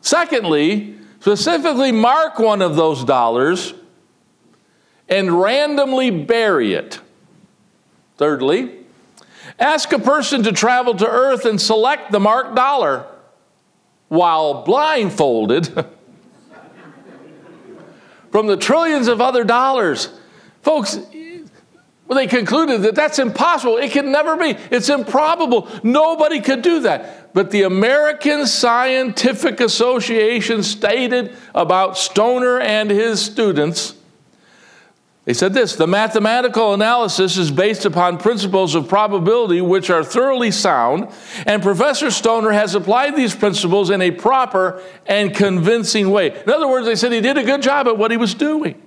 Secondly, 0.00 0.96
specifically 1.20 1.92
mark 1.92 2.38
one 2.38 2.62
of 2.62 2.76
those 2.76 3.04
dollars 3.04 3.74
and 5.06 5.38
randomly 5.38 6.10
bury 6.10 6.72
it. 6.72 6.98
Thirdly, 8.16 8.72
ask 9.58 9.92
a 9.92 9.98
person 9.98 10.42
to 10.44 10.52
travel 10.52 10.94
to 10.94 11.06
earth 11.06 11.44
and 11.44 11.60
select 11.60 12.10
the 12.10 12.20
marked 12.20 12.54
dollar 12.54 13.04
while 14.08 14.64
blindfolded 14.64 15.66
from 18.32 18.46
the 18.46 18.56
trillions 18.56 19.08
of 19.08 19.20
other 19.20 19.44
dollars. 19.44 20.08
Folks, 20.62 20.98
well, 22.06 22.18
they 22.18 22.26
concluded 22.26 22.82
that 22.82 22.94
that's 22.94 23.18
impossible. 23.18 23.78
It 23.78 23.90
can 23.90 24.12
never 24.12 24.36
be. 24.36 24.50
It's 24.70 24.90
improbable. 24.90 25.68
Nobody 25.82 26.40
could 26.40 26.60
do 26.60 26.80
that. 26.80 27.32
But 27.32 27.50
the 27.50 27.62
American 27.62 28.46
Scientific 28.46 29.60
Association 29.60 30.62
stated 30.62 31.34
about 31.54 31.96
Stoner 31.96 32.60
and 32.60 32.90
his 32.90 33.24
students 33.24 33.94
they 35.24 35.32
said 35.32 35.54
this 35.54 35.74
the 35.74 35.86
mathematical 35.86 36.74
analysis 36.74 37.36
is 37.36 37.50
based 37.50 37.84
upon 37.84 38.18
principles 38.18 38.74
of 38.74 38.88
probability 38.88 39.60
which 39.60 39.88
are 39.88 40.04
thoroughly 40.04 40.50
sound, 40.50 41.08
and 41.46 41.62
Professor 41.62 42.10
Stoner 42.10 42.50
has 42.50 42.74
applied 42.74 43.16
these 43.16 43.34
principles 43.34 43.90
in 43.90 44.02
a 44.02 44.10
proper 44.10 44.82
and 45.06 45.34
convincing 45.34 46.10
way. 46.10 46.38
In 46.42 46.50
other 46.50 46.68
words, 46.68 46.86
they 46.86 46.96
said 46.96 47.12
he 47.12 47.22
did 47.22 47.38
a 47.38 47.42
good 47.42 47.62
job 47.62 47.88
at 47.88 47.96
what 47.96 48.10
he 48.10 48.16
was 48.16 48.34
doing. 48.34 48.80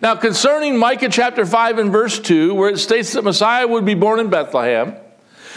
Now, 0.00 0.14
concerning 0.14 0.76
Micah 0.76 1.08
chapter 1.08 1.44
5 1.44 1.78
and 1.78 1.90
verse 1.90 2.18
2, 2.20 2.54
where 2.54 2.70
it 2.70 2.78
states 2.78 3.12
that 3.14 3.24
Messiah 3.24 3.66
would 3.66 3.84
be 3.84 3.94
born 3.94 4.20
in 4.20 4.30
Bethlehem, 4.30 4.94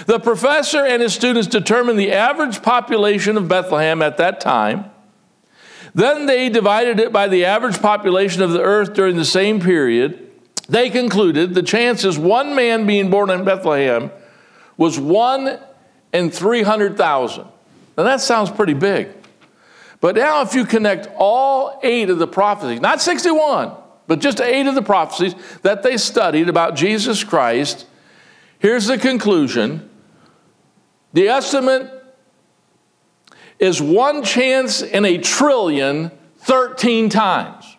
the 0.08 0.20
professor 0.20 0.84
and 0.84 1.02
his 1.02 1.14
students 1.14 1.48
determined 1.48 2.00
the 2.00 2.12
average 2.12 2.62
population 2.64 3.38
of 3.38 3.48
Bethlehem 3.48 4.02
at 4.02 4.18
that 4.18 4.40
time. 4.40 4.86
Then 5.94 6.26
they 6.26 6.50
divided 6.50 7.00
it 7.00 7.12
by 7.12 7.28
the 7.28 7.46
average 7.46 7.82
population 7.82 8.42
of 8.42 8.52
the 8.52 8.62
earth 8.62 8.94
during 8.94 9.18
the 9.18 9.26
same 9.26 9.60
period. 9.60 10.32
They 10.68 10.90
concluded 10.90 11.54
the 11.54 11.64
chances 11.64 12.18
one 12.18 12.56
man 12.56 12.88
being 12.88 13.10
born 13.10 13.30
in 13.30 13.44
Bethlehem 13.44 14.10
was 14.78 15.00
one 15.00 15.60
in 16.14 16.32
300,000. 16.32 17.46
Now 17.98 18.04
that 18.04 18.22
sounds 18.22 18.50
pretty 18.50 18.74
big. 18.74 19.10
But 20.00 20.16
now, 20.16 20.42
if 20.42 20.56
you 20.56 20.66
connect 20.66 21.08
all 21.16 21.80
eight 21.84 22.10
of 22.10 22.18
the 22.18 22.26
prophecies, 22.26 22.82
not 22.82 23.02
61, 23.02 23.72
but 24.12 24.19
just 24.19 24.41
eight 24.41 24.67
of 24.67 24.76
the 24.76 24.82
prophecies 24.82 25.34
that 25.62 25.84
they 25.84 25.95
studied 25.95 26.50
about 26.50 26.76
Jesus 26.76 27.24
Christ, 27.24 27.88
here's 28.60 28.88
the 28.88 28.97
conclusion. 28.97 29.89
The 31.13 31.30
estimate 31.30 31.89
is 33.58 33.82
one 33.82 34.21
chance 34.21 34.82
in 34.82 35.06
a 35.06 35.17
trillion 35.17 36.12
13 36.39 37.08
times. 37.08 37.78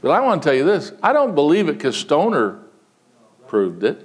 But 0.00 0.12
I 0.12 0.20
want 0.20 0.44
to 0.44 0.48
tell 0.48 0.56
you 0.56 0.64
this 0.64 0.92
I 1.02 1.12
don't 1.12 1.34
believe 1.34 1.68
it 1.68 1.72
because 1.72 1.96
Stoner 1.96 2.60
proved 3.48 3.82
it. 3.82 4.00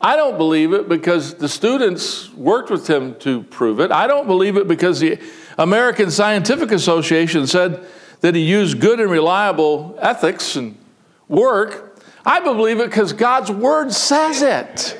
I 0.00 0.16
don't 0.16 0.36
believe 0.36 0.72
it 0.72 0.88
because 0.88 1.34
the 1.34 1.48
students 1.48 2.28
worked 2.32 2.70
with 2.70 2.90
him 2.90 3.14
to 3.20 3.44
prove 3.44 3.78
it. 3.78 3.92
I 3.92 4.08
don't 4.08 4.26
believe 4.26 4.56
it 4.56 4.66
because 4.66 4.98
the 4.98 5.20
American 5.62 6.10
Scientific 6.10 6.72
Association 6.72 7.46
said 7.46 7.86
that 8.20 8.34
he 8.34 8.42
used 8.42 8.80
good 8.80 8.98
and 8.98 9.08
reliable 9.08 9.96
ethics 10.00 10.56
and 10.56 10.76
work. 11.28 12.00
I 12.26 12.40
believe 12.40 12.80
it 12.80 12.90
because 12.90 13.12
God's 13.12 13.50
word 13.50 13.92
says 13.92 14.42
it. 14.42 14.98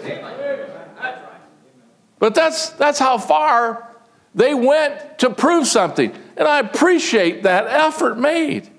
But 2.21 2.37
that's, 2.37 2.71
that's 2.71 3.01
how 3.01 3.19
far 3.19 3.93
they 4.37 4.55
went 4.55 5.19
to 5.19 5.31
prove 5.31 5.67
something. 5.67 6.15
And 6.37 6.47
I 6.47 6.61
appreciate 6.61 7.43
that 7.43 7.67
effort 7.67 8.17
made. 8.17 8.71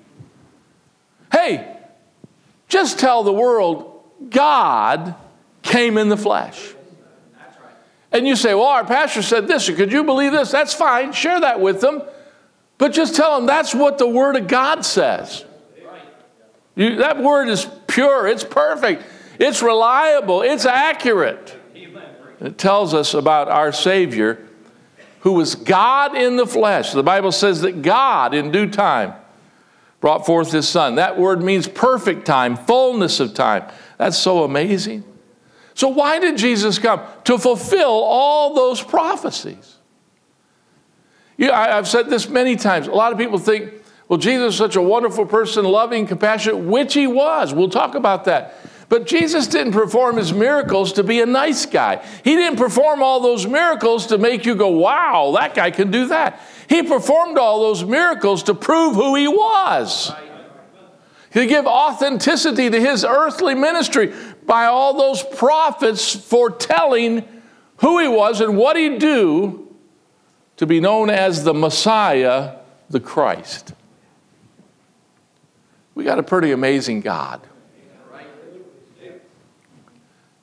Hey, 1.33 1.77
just 2.69 2.97
tell 2.97 3.23
the 3.23 3.33
world 3.33 4.03
God 4.29 5.15
came 5.61 5.97
in 5.97 6.07
the 6.07 6.17
flesh. 6.17 6.72
And 8.13 8.27
you 8.27 8.35
say, 8.35 8.53
well, 8.53 8.67
our 8.67 8.85
pastor 8.85 9.23
said 9.23 9.47
this, 9.47 9.67
or 9.67 9.73
could 9.73 9.91
you 9.91 10.03
believe 10.03 10.31
this? 10.31 10.51
That's 10.51 10.73
fine. 10.73 11.11
Share 11.11 11.39
that 11.41 11.59
with 11.59 11.81
them. 11.81 12.03
But 12.77 12.93
just 12.93 13.15
tell 13.15 13.35
them 13.35 13.47
that's 13.47 13.73
what 13.73 13.97
the 13.97 14.07
Word 14.07 14.35
of 14.35 14.47
God 14.47 14.85
says. 14.85 15.43
You, 16.75 16.97
that 16.97 17.21
Word 17.21 17.49
is 17.49 17.67
pure, 17.87 18.27
it's 18.27 18.43
perfect, 18.43 19.03
it's 19.39 19.61
reliable, 19.61 20.41
it's 20.41 20.65
accurate. 20.65 21.59
It 22.39 22.57
tells 22.57 22.93
us 22.93 23.13
about 23.13 23.47
our 23.47 23.71
Savior 23.71 24.47
who 25.21 25.33
was 25.33 25.55
God 25.55 26.17
in 26.17 26.35
the 26.35 26.45
flesh. 26.45 26.91
The 26.91 27.01
Bible 27.01 27.31
says 27.31 27.61
that 27.61 27.81
God, 27.81 28.33
in 28.33 28.51
due 28.51 28.69
time, 28.69 29.13
brought 30.01 30.25
forth 30.25 30.51
His 30.51 30.67
Son. 30.67 30.95
That 30.95 31.17
word 31.17 31.41
means 31.41 31.65
perfect 31.65 32.25
time, 32.25 32.57
fullness 32.57 33.21
of 33.21 33.33
time. 33.33 33.63
That's 33.97 34.17
so 34.17 34.43
amazing. 34.43 35.05
So, 35.75 35.87
why 35.87 36.19
did 36.19 36.37
Jesus 36.37 36.79
come? 36.79 37.01
To 37.25 37.37
fulfill 37.37 37.89
all 37.89 38.53
those 38.53 38.81
prophecies. 38.81 39.77
Yeah, 41.37 41.49
I, 41.49 41.77
I've 41.77 41.87
said 41.87 42.09
this 42.09 42.29
many 42.29 42.55
times. 42.55 42.87
A 42.87 42.91
lot 42.91 43.11
of 43.11 43.17
people 43.17 43.39
think, 43.39 43.73
well, 44.07 44.19
Jesus 44.19 44.53
is 44.53 44.57
such 44.57 44.75
a 44.75 44.81
wonderful 44.81 45.25
person, 45.25 45.65
loving, 45.65 46.05
compassionate, 46.05 46.59
which 46.59 46.93
he 46.93 47.07
was. 47.07 47.53
We'll 47.53 47.69
talk 47.69 47.95
about 47.95 48.25
that. 48.25 48.55
But 48.89 49.07
Jesus 49.07 49.47
didn't 49.47 49.73
perform 49.73 50.17
his 50.17 50.33
miracles 50.33 50.93
to 50.93 51.03
be 51.03 51.21
a 51.21 51.25
nice 51.25 51.65
guy. 51.65 52.05
He 52.23 52.35
didn't 52.35 52.59
perform 52.59 53.01
all 53.01 53.21
those 53.21 53.47
miracles 53.47 54.07
to 54.07 54.19
make 54.19 54.45
you 54.45 54.53
go, 54.53 54.67
wow, 54.67 55.33
that 55.37 55.55
guy 55.55 55.71
can 55.71 55.89
do 55.89 56.07
that. 56.09 56.39
He 56.69 56.83
performed 56.83 57.39
all 57.39 57.61
those 57.61 57.83
miracles 57.83 58.43
to 58.43 58.53
prove 58.53 58.93
who 58.93 59.15
he 59.15 59.27
was. 59.27 60.11
To 61.31 61.47
give 61.47 61.65
authenticity 61.65 62.69
to 62.69 62.79
his 62.79 63.03
earthly 63.03 63.55
ministry 63.55 64.13
by 64.45 64.65
all 64.65 64.97
those 64.97 65.23
prophets 65.23 66.15
foretelling 66.15 67.23
who 67.77 67.99
he 67.99 68.07
was 68.07 68.41
and 68.41 68.57
what 68.57 68.75
he'd 68.75 68.99
do 68.99 69.75
to 70.57 70.65
be 70.65 70.79
known 70.79 71.09
as 71.09 71.43
the 71.43 71.53
Messiah, 71.53 72.55
the 72.89 72.99
Christ. 72.99 73.73
We 75.95 76.03
got 76.03 76.19
a 76.19 76.23
pretty 76.23 76.51
amazing 76.51 77.01
God. 77.01 77.41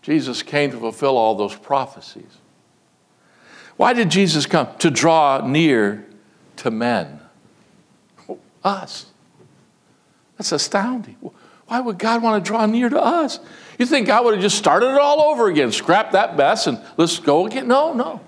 Jesus 0.02 0.42
came 0.42 0.70
to 0.70 0.78
fulfill 0.78 1.16
all 1.16 1.34
those 1.34 1.54
prophecies. 1.54 2.38
Why 3.76 3.92
did 3.92 4.10
Jesus 4.10 4.46
come? 4.46 4.68
To 4.78 4.90
draw 4.90 5.46
near 5.46 6.06
to 6.56 6.70
men. 6.70 7.20
Us. 8.64 9.06
That's 10.36 10.52
astounding. 10.52 11.16
Why 11.66 11.80
would 11.80 11.98
God 11.98 12.22
want 12.22 12.44
to 12.44 12.48
draw 12.48 12.66
near 12.66 12.88
to 12.88 13.00
us? 13.00 13.40
You 13.80 13.86
think 13.86 14.08
God 14.08 14.26
would 14.26 14.34
have 14.34 14.42
just 14.42 14.58
started 14.58 14.90
it 14.90 14.98
all 14.98 15.22
over 15.22 15.48
again, 15.48 15.72
scrap 15.72 16.12
that 16.12 16.36
mess, 16.36 16.66
and 16.66 16.78
let's 16.98 17.18
go 17.18 17.46
again? 17.46 17.66
No, 17.66 17.94
no. 17.94 18.20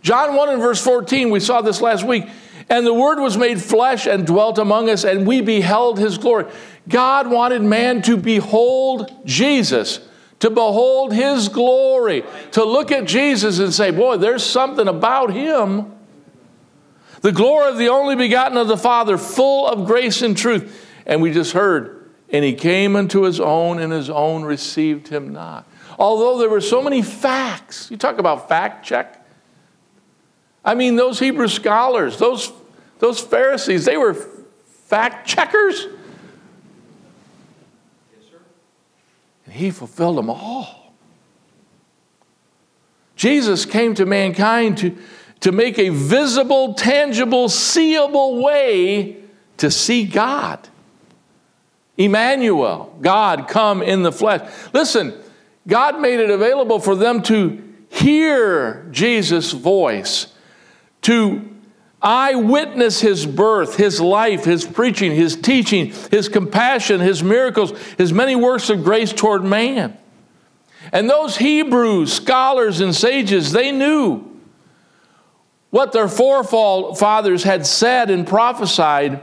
John 0.00 0.34
1 0.34 0.48
and 0.48 0.62
verse 0.62 0.82
14, 0.82 1.28
we 1.28 1.40
saw 1.40 1.60
this 1.60 1.82
last 1.82 2.02
week. 2.02 2.24
And 2.70 2.86
the 2.86 2.94
Word 2.94 3.20
was 3.20 3.36
made 3.36 3.60
flesh 3.60 4.06
and 4.06 4.26
dwelt 4.26 4.56
among 4.56 4.88
us, 4.88 5.04
and 5.04 5.26
we 5.26 5.42
beheld 5.42 5.98
his 5.98 6.16
glory. 6.16 6.46
God 6.88 7.28
wanted 7.28 7.60
man 7.60 8.00
to 8.02 8.16
behold 8.16 9.12
Jesus, 9.26 10.00
to 10.40 10.48
behold 10.48 11.12
his 11.12 11.50
glory, 11.50 12.24
to 12.52 12.64
look 12.64 12.90
at 12.90 13.04
Jesus 13.04 13.58
and 13.58 13.74
say, 13.74 13.90
Boy, 13.90 14.16
there's 14.16 14.42
something 14.42 14.88
about 14.88 15.34
him 15.34 15.92
the 17.20 17.30
glory 17.30 17.70
of 17.70 17.76
the 17.76 17.88
only 17.88 18.16
begotten 18.16 18.56
of 18.56 18.68
the 18.68 18.78
Father, 18.78 19.18
full 19.18 19.68
of 19.68 19.86
grace 19.86 20.22
and 20.22 20.34
truth. 20.34 20.88
And 21.04 21.20
we 21.20 21.30
just 21.32 21.52
heard, 21.52 22.01
and 22.32 22.44
he 22.44 22.54
came 22.54 22.96
unto 22.96 23.22
his 23.22 23.38
own, 23.38 23.78
and 23.78 23.92
his 23.92 24.10
own 24.10 24.42
received 24.42 25.08
him 25.08 25.32
not. 25.32 25.66
Although 25.98 26.38
there 26.38 26.48
were 26.48 26.60
so 26.60 26.82
many 26.82 27.02
facts, 27.02 27.90
you 27.90 27.96
talk 27.96 28.18
about 28.18 28.48
fact 28.48 28.84
check. 28.84 29.24
I 30.64 30.74
mean, 30.74 30.96
those 30.96 31.18
Hebrew 31.18 31.48
scholars, 31.48 32.18
those, 32.18 32.52
those 32.98 33.20
Pharisees, 33.20 33.84
they 33.84 33.96
were 33.96 34.14
fact 34.14 35.28
checkers. 35.28 35.86
Yes, 38.14 38.30
sir. 38.30 38.38
And 39.44 39.54
he 39.54 39.70
fulfilled 39.70 40.16
them 40.16 40.30
all. 40.30 40.94
Jesus 43.14 43.66
came 43.66 43.94
to 43.94 44.06
mankind 44.06 44.78
to 44.78 44.96
to 45.42 45.50
make 45.50 45.76
a 45.78 45.88
visible, 45.88 46.74
tangible, 46.74 47.48
seeable 47.48 48.40
way 48.42 49.16
to 49.56 49.70
see 49.72 50.04
God. 50.04 50.68
Emmanuel, 52.04 52.96
God 53.00 53.48
come 53.48 53.82
in 53.82 54.02
the 54.02 54.12
flesh. 54.12 54.50
Listen, 54.72 55.14
God 55.66 56.00
made 56.00 56.20
it 56.20 56.30
available 56.30 56.78
for 56.80 56.96
them 56.96 57.22
to 57.22 57.62
hear 57.88 58.88
Jesus' 58.90 59.52
voice, 59.52 60.26
to 61.02 61.48
eyewitness 62.00 63.00
his 63.00 63.26
birth, 63.26 63.76
his 63.76 64.00
life, 64.00 64.44
his 64.44 64.64
preaching, 64.64 65.14
his 65.14 65.36
teaching, 65.36 65.92
his 66.10 66.28
compassion, 66.28 67.00
his 67.00 67.22
miracles, 67.22 67.78
his 67.96 68.12
many 68.12 68.34
works 68.34 68.70
of 68.70 68.82
grace 68.82 69.12
toward 69.12 69.44
man. 69.44 69.96
And 70.92 71.08
those 71.08 71.36
Hebrew 71.36 72.06
scholars 72.06 72.80
and 72.80 72.94
sages, 72.94 73.52
they 73.52 73.70
knew 73.70 74.24
what 75.70 75.92
their 75.92 76.08
forefathers 76.08 77.44
had 77.44 77.66
said 77.66 78.10
and 78.10 78.26
prophesied. 78.26 79.22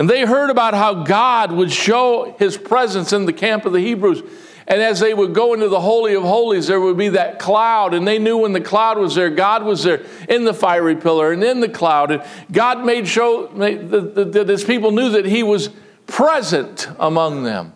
And 0.00 0.08
they 0.08 0.24
heard 0.24 0.48
about 0.48 0.72
how 0.72 1.04
God 1.04 1.52
would 1.52 1.70
show 1.70 2.34
his 2.38 2.56
presence 2.56 3.12
in 3.12 3.26
the 3.26 3.34
camp 3.34 3.66
of 3.66 3.74
the 3.74 3.80
Hebrews. 3.80 4.22
And 4.66 4.80
as 4.80 4.98
they 4.98 5.12
would 5.12 5.34
go 5.34 5.52
into 5.52 5.68
the 5.68 5.78
Holy 5.78 6.14
of 6.14 6.22
Holies, 6.22 6.68
there 6.68 6.80
would 6.80 6.96
be 6.96 7.10
that 7.10 7.38
cloud. 7.38 7.92
And 7.92 8.08
they 8.08 8.18
knew 8.18 8.38
when 8.38 8.54
the 8.54 8.62
cloud 8.62 8.96
was 8.96 9.14
there, 9.14 9.28
God 9.28 9.62
was 9.62 9.82
there 9.82 10.02
in 10.26 10.46
the 10.46 10.54
fiery 10.54 10.96
pillar 10.96 11.32
and 11.32 11.44
in 11.44 11.60
the 11.60 11.68
cloud. 11.68 12.12
And 12.12 12.24
God 12.50 12.82
made 12.82 13.06
show 13.06 13.48
that 13.48 14.46
his 14.48 14.64
people 14.64 14.90
knew 14.90 15.10
that 15.10 15.26
he 15.26 15.42
was 15.42 15.68
present 16.06 16.88
among 16.98 17.42
them. 17.42 17.74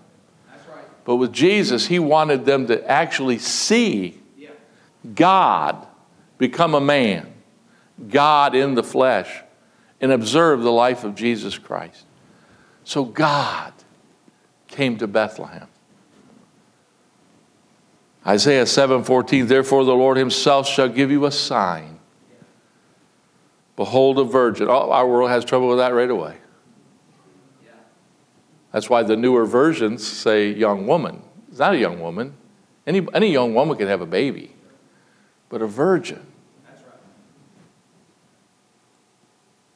Right. 0.49 0.85
But 1.05 1.17
with 1.17 1.31
Jesus, 1.31 1.89
he 1.89 1.99
wanted 1.99 2.47
them 2.47 2.69
to 2.69 2.91
actually 2.91 3.37
see 3.37 4.19
yeah. 4.39 4.49
God 5.15 5.87
become 6.39 6.75
a 6.75 6.81
man. 6.81 7.35
God 8.09 8.55
in 8.55 8.77
the 8.77 8.83
flesh 8.83 9.43
and 10.01 10.11
observe 10.11 10.63
the 10.63 10.73
life 10.73 11.05
of 11.05 11.15
Jesus 11.15 11.59
Christ. 11.59 12.04
So 12.85 13.05
God 13.05 13.73
came 14.69 14.99
to 14.99 15.07
Bethlehem. 15.07 15.69
Isaiah 18.27 18.65
7:14 18.65 19.49
Therefore 19.49 19.85
the 19.85 19.95
Lord 19.95 20.17
himself 20.17 20.69
shall 20.69 20.89
give 20.89 21.11
you 21.11 21.25
a 21.27 21.31
sign. 21.31 21.99
Behold 23.77 24.19
a 24.19 24.25
virgin. 24.25 24.69
Oh, 24.69 24.91
our 24.91 25.07
world 25.07 25.31
has 25.31 25.45
trouble 25.45 25.69
with 25.69 25.79
that 25.79 25.93
right 25.93 26.11
away. 26.11 26.37
That's 28.73 28.91
why 28.91 29.03
the 29.03 29.17
newer 29.17 29.47
versions 29.47 30.07
say 30.07 30.53
young 30.53 30.87
woman. 30.87 31.23
It's 31.49 31.61
not 31.61 31.75
a 31.75 31.79
young 31.79 32.01
woman. 32.01 32.35
Any, 32.87 33.07
any 33.15 33.33
young 33.33 33.55
woman 33.55 33.77
can 33.77 33.87
have 33.87 34.01
a 34.01 34.07
baby, 34.07 34.55
but 35.49 35.63
a 35.63 35.67
virgin. 35.67 36.27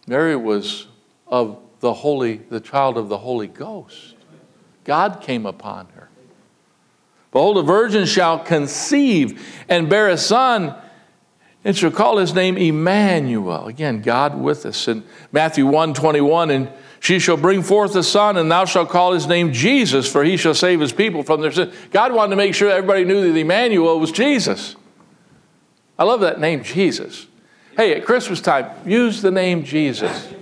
Mary 0.07 0.35
was 0.35 0.89
of 1.29 1.61
the 1.81 1.93
holy, 1.93 2.37
the 2.37 2.61
child 2.61 2.97
of 2.97 3.09
the 3.09 3.19
Holy 3.19 3.47
Ghost. 3.47 4.17
God 4.85 5.21
came 5.21 5.47
upon 5.47 5.87
her. 5.95 6.09
Behold, 7.31 7.59
a 7.59 7.63
virgin 7.63 8.07
shall 8.07 8.39
conceive 8.39 9.65
and 9.69 9.89
bear 9.89 10.09
a 10.09 10.17
son, 10.17 10.75
and 11.65 11.77
shall 11.77 11.91
call 11.91 12.17
his 12.17 12.33
name 12.33 12.57
Emmanuel. 12.57 13.67
Again, 13.67 14.01
God 14.01 14.39
with 14.39 14.65
us. 14.65 14.89
In 14.89 15.05
Matthew 15.31 15.67
1 15.67 15.93
21, 15.93 16.51
and 16.51 16.71
she 17.01 17.19
shall 17.19 17.37
bring 17.37 17.63
forth 17.63 17.95
a 17.97 18.03
son, 18.03 18.37
and 18.37 18.51
thou 18.51 18.65
shalt 18.65 18.89
call 18.89 19.13
his 19.13 19.27
name 19.27 19.53
Jesus, 19.53 20.11
for 20.11 20.25
he 20.25 20.37
shall 20.37 20.55
save 20.55 20.81
his 20.81 20.93
people 20.93 21.23
from 21.23 21.41
their 21.41 21.53
sin. 21.53 21.73
God 21.91 22.13
wanted 22.13 22.31
to 22.31 22.37
make 22.37 22.55
sure 22.55 22.71
everybody 22.71 23.05
knew 23.05 23.31
that 23.31 23.39
Emmanuel 23.39 24.01
was 24.01 24.11
Jesus. 24.11 24.77
I 25.99 26.05
love 26.05 26.21
that 26.21 26.41
name, 26.41 26.63
Jesus. 26.63 27.27
Hey, 27.77 27.95
at 27.95 28.05
Christmas 28.05 28.41
time, 28.41 28.71
use 28.89 29.21
the 29.21 29.31
name 29.31 29.65
Jesus. 29.65 30.33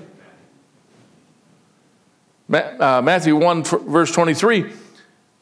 Uh, 2.52 3.02
Matthew 3.02 3.36
1, 3.36 3.64
verse 3.64 4.12
23 4.12 4.72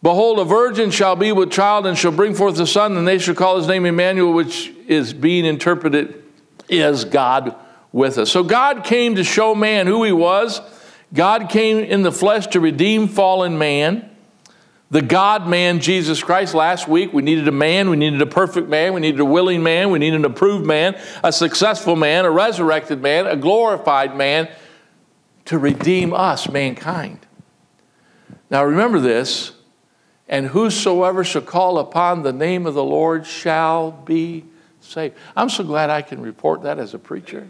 Behold, 0.02 0.38
a 0.38 0.44
virgin 0.44 0.90
shall 0.90 1.16
be 1.16 1.32
with 1.32 1.50
child 1.50 1.86
and 1.86 1.96
shall 1.96 2.12
bring 2.12 2.34
forth 2.34 2.58
a 2.60 2.66
son, 2.66 2.96
and 2.96 3.08
they 3.08 3.18
shall 3.18 3.34
call 3.34 3.56
his 3.56 3.66
name 3.66 3.86
Emmanuel, 3.86 4.32
which 4.32 4.70
is 4.86 5.14
being 5.14 5.46
interpreted 5.46 6.22
as 6.68 7.04
God 7.04 7.54
with 7.90 8.18
us. 8.18 8.30
So 8.30 8.42
God 8.42 8.84
came 8.84 9.14
to 9.14 9.24
show 9.24 9.54
man 9.54 9.86
who 9.86 10.04
he 10.04 10.12
was. 10.12 10.60
God 11.14 11.48
came 11.48 11.78
in 11.78 12.02
the 12.02 12.12
flesh 12.12 12.48
to 12.48 12.60
redeem 12.60 13.08
fallen 13.08 13.56
man 13.56 14.10
the 14.94 15.02
God 15.02 15.48
man, 15.48 15.80
Jesus 15.80 16.22
Christ. 16.22 16.54
Last 16.54 16.86
week, 16.86 17.12
we 17.12 17.20
needed 17.20 17.48
a 17.48 17.52
man, 17.52 17.90
we 17.90 17.96
needed 17.96 18.22
a 18.22 18.26
perfect 18.26 18.68
man, 18.68 18.94
we 18.94 19.00
needed 19.00 19.18
a 19.18 19.24
willing 19.24 19.60
man, 19.60 19.90
we 19.90 19.98
needed 19.98 20.20
an 20.20 20.24
approved 20.24 20.64
man, 20.64 20.96
a 21.24 21.32
successful 21.32 21.96
man, 21.96 22.24
a 22.24 22.30
resurrected 22.30 23.02
man, 23.02 23.26
a 23.26 23.34
glorified 23.34 24.16
man 24.16 24.48
to 25.46 25.58
redeem 25.58 26.12
us, 26.12 26.48
mankind. 26.48 27.26
Now 28.50 28.64
remember 28.64 28.98
this, 28.98 29.52
and 30.28 30.46
whosoever 30.46 31.24
shall 31.24 31.42
call 31.42 31.78
upon 31.78 32.22
the 32.22 32.32
name 32.32 32.66
of 32.66 32.74
the 32.74 32.84
Lord 32.84 33.26
shall 33.26 33.90
be 33.90 34.44
saved. 34.80 35.16
I'm 35.36 35.48
so 35.48 35.64
glad 35.64 35.90
I 35.90 36.02
can 36.02 36.20
report 36.20 36.62
that 36.62 36.78
as 36.78 36.94
a 36.94 36.98
preacher. 36.98 37.46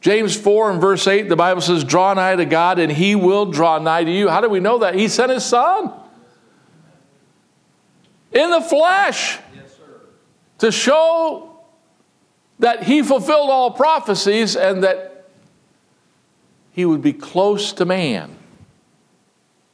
James 0.00 0.36
4 0.36 0.72
and 0.72 0.80
verse 0.82 1.06
8, 1.06 1.30
the 1.30 1.36
Bible 1.36 1.62
says, 1.62 1.82
Draw 1.82 2.12
nigh 2.12 2.36
to 2.36 2.44
God, 2.44 2.78
and 2.78 2.92
he 2.92 3.14
will 3.14 3.46
draw 3.46 3.78
nigh 3.78 4.04
to 4.04 4.10
you. 4.10 4.28
How 4.28 4.42
do 4.42 4.50
we 4.50 4.60
know 4.60 4.78
that? 4.80 4.94
He 4.94 5.08
sent 5.08 5.30
his 5.32 5.46
son 5.46 5.90
in 8.30 8.50
the 8.50 8.60
flesh 8.60 9.38
yes, 9.56 9.78
to 10.58 10.70
show 10.70 11.53
that 12.58 12.84
he 12.84 13.02
fulfilled 13.02 13.50
all 13.50 13.70
prophecies 13.70 14.56
and 14.56 14.82
that 14.84 15.28
he 16.72 16.84
would 16.84 17.02
be 17.02 17.12
close 17.12 17.72
to 17.74 17.84
man. 17.84 18.36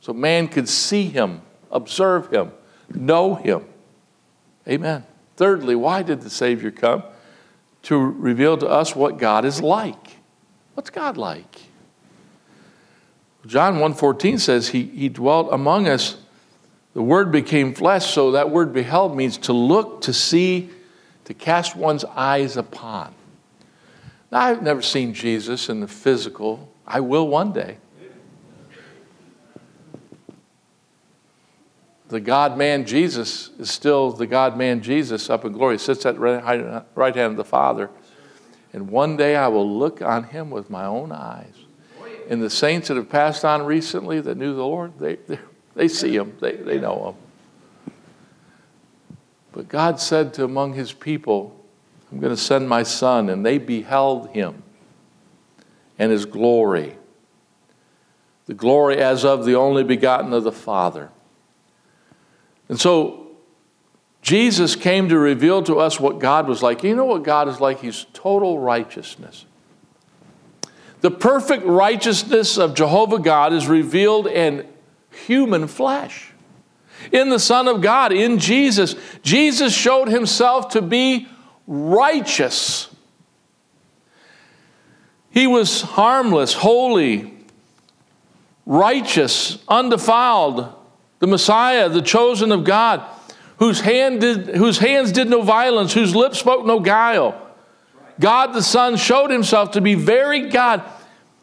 So 0.01 0.13
man 0.13 0.49
could 0.49 0.69
see 0.69 1.05
him, 1.05 1.43
observe 1.71 2.33
him, 2.33 2.53
know 2.95 3.35
him. 3.35 3.65
Amen. 4.69 5.05
Thirdly, 5.37 5.75
why 5.75 6.03
did 6.03 6.23
the 6.23 6.31
Savior 6.31 6.71
come? 6.71 7.03
to 7.83 7.97
reveal 7.97 8.57
to 8.59 8.69
us 8.69 8.95
what 8.95 9.19
God 9.19 9.45
is 9.45 9.63
like. 9.63 10.17
What's 10.75 10.91
God 10.91 11.17
like? 11.17 11.63
John 13.47 13.77
1:14 13.77 14.39
says 14.39 14.69
he, 14.69 14.85
he 14.85 15.09
dwelt 15.09 15.49
among 15.51 15.89
us. 15.89 16.17
The 16.93 17.03
word 17.03 17.33
became 17.33 17.73
flesh, 17.73 18.13
so 18.13 18.33
that 18.33 18.51
word 18.51 18.73
beheld 18.73 19.17
means 19.17 19.39
to 19.39 19.53
look, 19.53 20.03
to 20.03 20.13
see, 20.13 20.71
to 21.25 21.35
cast 21.35 21.77
one's 21.77 22.05
eyes 22.05 22.57
upon. 22.57 23.15
Now, 24.31 24.41
I've 24.41 24.63
never 24.63 24.83
seen 24.83 25.13
Jesus 25.15 25.69
in 25.69 25.81
the 25.81 25.89
physical. 25.89 26.73
I 26.87 27.01
will 27.01 27.29
one 27.29 27.53
day. 27.53 27.79
The 32.09 32.21
God 32.21 32.59
man 32.59 32.87
Jesus 32.87 33.51
is 33.59 33.71
still 33.71 34.11
the 34.11 34.27
God 34.27 34.57
man 34.57 34.83
Jesus 34.83 35.31
up 35.31 35.45
in 35.45 35.53
glory. 35.53 35.75
He 35.75 35.79
sits 35.79 36.05
at 36.05 36.17
the 36.17 36.85
right 36.97 37.15
hand 37.15 37.31
of 37.31 37.37
the 37.37 37.45
Father. 37.45 37.89
And 38.73 38.91
one 38.91 39.17
day 39.17 39.37
I 39.37 39.49
will 39.49 39.79
look 39.79 40.03
on 40.03 40.25
him 40.25 40.51
with 40.51 40.71
my 40.71 40.85
own 40.85 41.13
eyes. 41.13 41.55
And 42.29 42.43
the 42.43 42.51
saints 42.51 42.89
that 42.89 42.97
have 42.97 43.09
passed 43.09 43.45
on 43.45 43.65
recently 43.65 44.21
that 44.21 44.37
knew 44.37 44.55
the 44.55 44.65
Lord, 44.65 44.99
they, 44.99 45.17
they, 45.17 45.39
they 45.75 45.89
see 45.89 46.15
him, 46.15 46.37
they, 46.41 46.57
they 46.57 46.79
know 46.79 47.11
him. 47.11 47.30
But 49.53 49.69
God 49.69 50.01
said 50.01 50.35
to 50.35 50.45
among 50.45 50.75
his 50.75 50.93
people, 50.93 51.57
I'm 52.11 52.21
going 52.21 52.35
to 52.35 52.41
send 52.41 52.69
my 52.69 52.83
son. 52.83 53.29
And 53.29 53.45
they 53.45 53.59
beheld 53.59 54.31
him 54.31 54.63
and 55.99 56.11
his 56.11 56.25
glory. 56.25 56.97
The 58.47 58.55
glory 58.55 58.97
as 58.97 59.25
of 59.25 59.45
the 59.45 59.55
only 59.55 59.85
begotten 59.85 60.33
of 60.33 60.45
the 60.45 60.53
Father. 60.53 61.11
And 62.69 62.81
so 62.81 63.29
Jesus 64.23 64.77
came 64.77 65.09
to 65.09 65.19
reveal 65.19 65.63
to 65.65 65.79
us 65.79 65.99
what 65.99 66.19
God 66.19 66.47
was 66.47 66.63
like. 66.63 66.83
You 66.83 66.95
know 66.95 67.05
what 67.05 67.23
God 67.23 67.49
is 67.49 67.61
like? 67.61 67.81
He's 67.81 68.07
total 68.13 68.59
righteousness. 68.59 69.47
The 71.01 71.11
perfect 71.11 71.65
righteousness 71.65 72.59
of 72.59 72.75
Jehovah 72.75 73.19
God 73.19 73.53
is 73.53 73.67
revealed 73.67 74.27
in 74.27 74.69
human 75.27 75.67
flesh. 75.67 76.30
In 77.13 77.31
the 77.31 77.39
Son 77.39 77.69
of 77.69 77.81
God, 77.81 78.13
in 78.13 78.39
Jesus, 78.39 78.95
Jesus 79.23 79.75
showed 79.75 80.09
himself 80.09 80.71
to 80.71 80.83
be 80.83 81.29
righteous. 81.67 82.89
He 85.31 85.47
was 85.47 85.83
harmless, 85.83 86.53
holy, 86.53 87.35
righteous, 88.67 89.59
undefiled, 89.69 90.73
the 91.21 91.27
Messiah, 91.27 91.89
the 91.89 92.03
chosen 92.03 92.53
of 92.53 92.65
God 92.65 93.05
whose, 93.61 93.81
hand 93.81 94.23
did, 94.23 94.57
whose 94.57 94.79
hands 94.79 95.13
did 95.13 95.29
no 95.29 95.43
violence, 95.43 95.93
whose 95.93 96.17
lips 96.17 96.39
spoke 96.39 96.67
no 96.67 96.81
guile. 96.81 97.49
God 98.19 98.49
the 98.55 98.63
Son 98.63 98.97
showed 98.97 99.31
himself 99.31 99.73
to 99.73 99.83
be 99.83 99.95
very 99.95 100.49
God. 100.49 100.83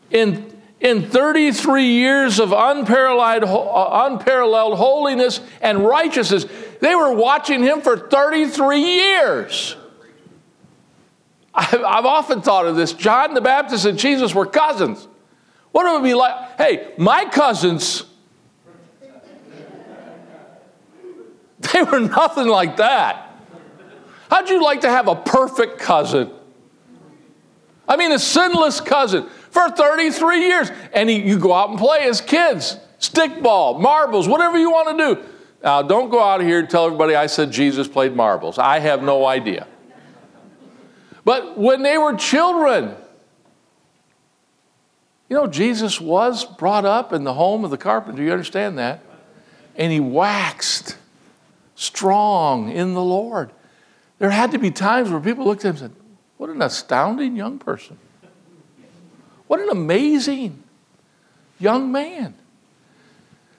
In, 0.10 0.57
in 0.80 1.10
33 1.10 1.86
years 1.86 2.40
of 2.40 2.52
unparalleled, 2.52 3.44
uh, 3.44 4.06
unparalleled 4.06 4.78
holiness 4.78 5.42
and 5.62 5.84
righteousness, 5.84 6.46
they 6.82 6.96
were 6.96 7.14
watching 7.14 7.64
him 7.64 7.82
for 7.82 7.98
33 7.98 8.80
years. 8.80 9.76
I've, 11.54 11.84
I've 11.84 12.06
often 12.06 12.42
thought 12.42 12.68
of 12.68 12.76
this. 12.76 12.94
John 12.94 13.34
the 13.34 13.42
Baptist 13.42 13.86
and 13.86 13.98
Jesus 13.98 14.36
were 14.36 14.46
cousins. 14.46 15.08
What 15.72 15.86
would 15.86 16.00
it 16.00 16.04
be 16.04 16.14
like? 16.14 16.58
Hey, 16.58 16.94
my 16.98 17.26
cousins 17.26 18.06
They 21.74 21.84
were 21.84 22.00
nothing 22.00 22.48
like 22.48 22.78
that. 22.78 23.32
How'd 24.30 24.50
you 24.50 24.64
like 24.64 24.82
to 24.82 24.90
have 24.90 25.08
a 25.08 25.16
perfect 25.16 25.80
cousin? 25.80 26.32
I 27.88 27.96
mean, 27.96 28.12
a 28.12 28.20
sinless 28.20 28.82
cousin 28.82 29.28
for 29.52 29.70
33 29.70 30.46
years. 30.46 30.72
And 30.94 31.10
he, 31.10 31.22
you 31.22 31.40
go 31.40 31.54
out 31.54 31.70
and 31.70 31.78
play 31.78 32.00
as 32.08 32.22
kids 32.22 32.78
stickball, 33.00 33.80
marbles, 33.80 34.28
whatever 34.28 34.58
you 34.58 34.72
want 34.72 34.98
to 34.98 35.16
do. 35.16 35.24
Now, 35.64 35.82
don't 35.82 36.10
go 36.10 36.24
out 36.24 36.42
of 36.42 36.48
here 36.48 36.60
and 36.60 36.70
tell 36.70 36.86
everybody 36.86 37.16
I 37.16 37.28
said 37.28 37.52
Jesus 37.52 37.88
played 37.88 38.16
marbles. 38.16 38.58
I 38.58 38.80
have 38.80 39.04
no 39.04 39.26
idea. 39.26 39.68
But 41.24 41.58
when 41.58 41.84
they 41.84 41.98
were 41.98 42.16
children, 42.16 42.96
you 45.30 45.36
know, 45.36 45.48
Jesus 45.48 46.00
was 46.00 46.46
brought 46.46 46.86
up 46.86 47.12
in 47.12 47.24
the 47.24 47.34
home 47.34 47.66
of 47.66 47.72
the 47.72 47.78
carpenter. 47.78 48.22
You 48.22 48.32
understand 48.32 48.78
that? 48.78 49.02
And 49.76 49.92
he 49.92 50.00
waxed 50.00 50.98
strong 51.76 52.72
in 52.72 52.94
the 52.94 53.04
Lord. 53.04 53.52
There 54.20 54.30
had 54.30 54.52
to 54.52 54.58
be 54.58 54.72
times 54.72 55.10
where 55.10 55.20
people 55.20 55.46
looked 55.46 55.66
at 55.66 55.70
him 55.70 55.72
and 55.72 55.80
said, 55.80 55.92
What 56.38 56.50
an 56.50 56.62
astounding 56.62 57.36
young 57.36 57.60
person. 57.60 58.00
What 59.48 59.60
an 59.60 59.70
amazing 59.70 60.64
young 61.60 61.92
man. 61.92 62.36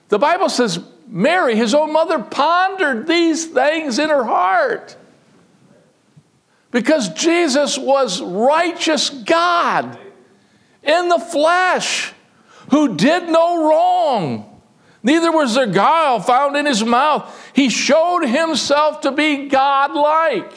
The 0.09 0.19
Bible 0.19 0.49
says 0.49 0.79
Mary, 1.07 1.55
his 1.55 1.73
own 1.73 1.91
mother, 1.91 2.19
pondered 2.19 3.07
these 3.07 3.47
things 3.47 3.99
in 3.99 4.09
her 4.09 4.23
heart. 4.23 4.95
Because 6.71 7.09
Jesus 7.09 7.77
was 7.77 8.21
righteous 8.21 9.09
God 9.09 9.97
in 10.83 11.09
the 11.09 11.19
flesh 11.19 12.13
who 12.69 12.95
did 12.95 13.27
no 13.29 13.67
wrong. 13.67 14.61
Neither 15.01 15.31
was 15.31 15.55
there 15.55 15.65
guile 15.65 16.19
found 16.19 16.55
in 16.57 16.65
his 16.65 16.83
mouth. 16.83 17.51
He 17.53 17.69
showed 17.69 18.25
himself 18.25 19.01
to 19.01 19.11
be 19.11 19.47
God 19.47 19.93
like. 19.93 20.51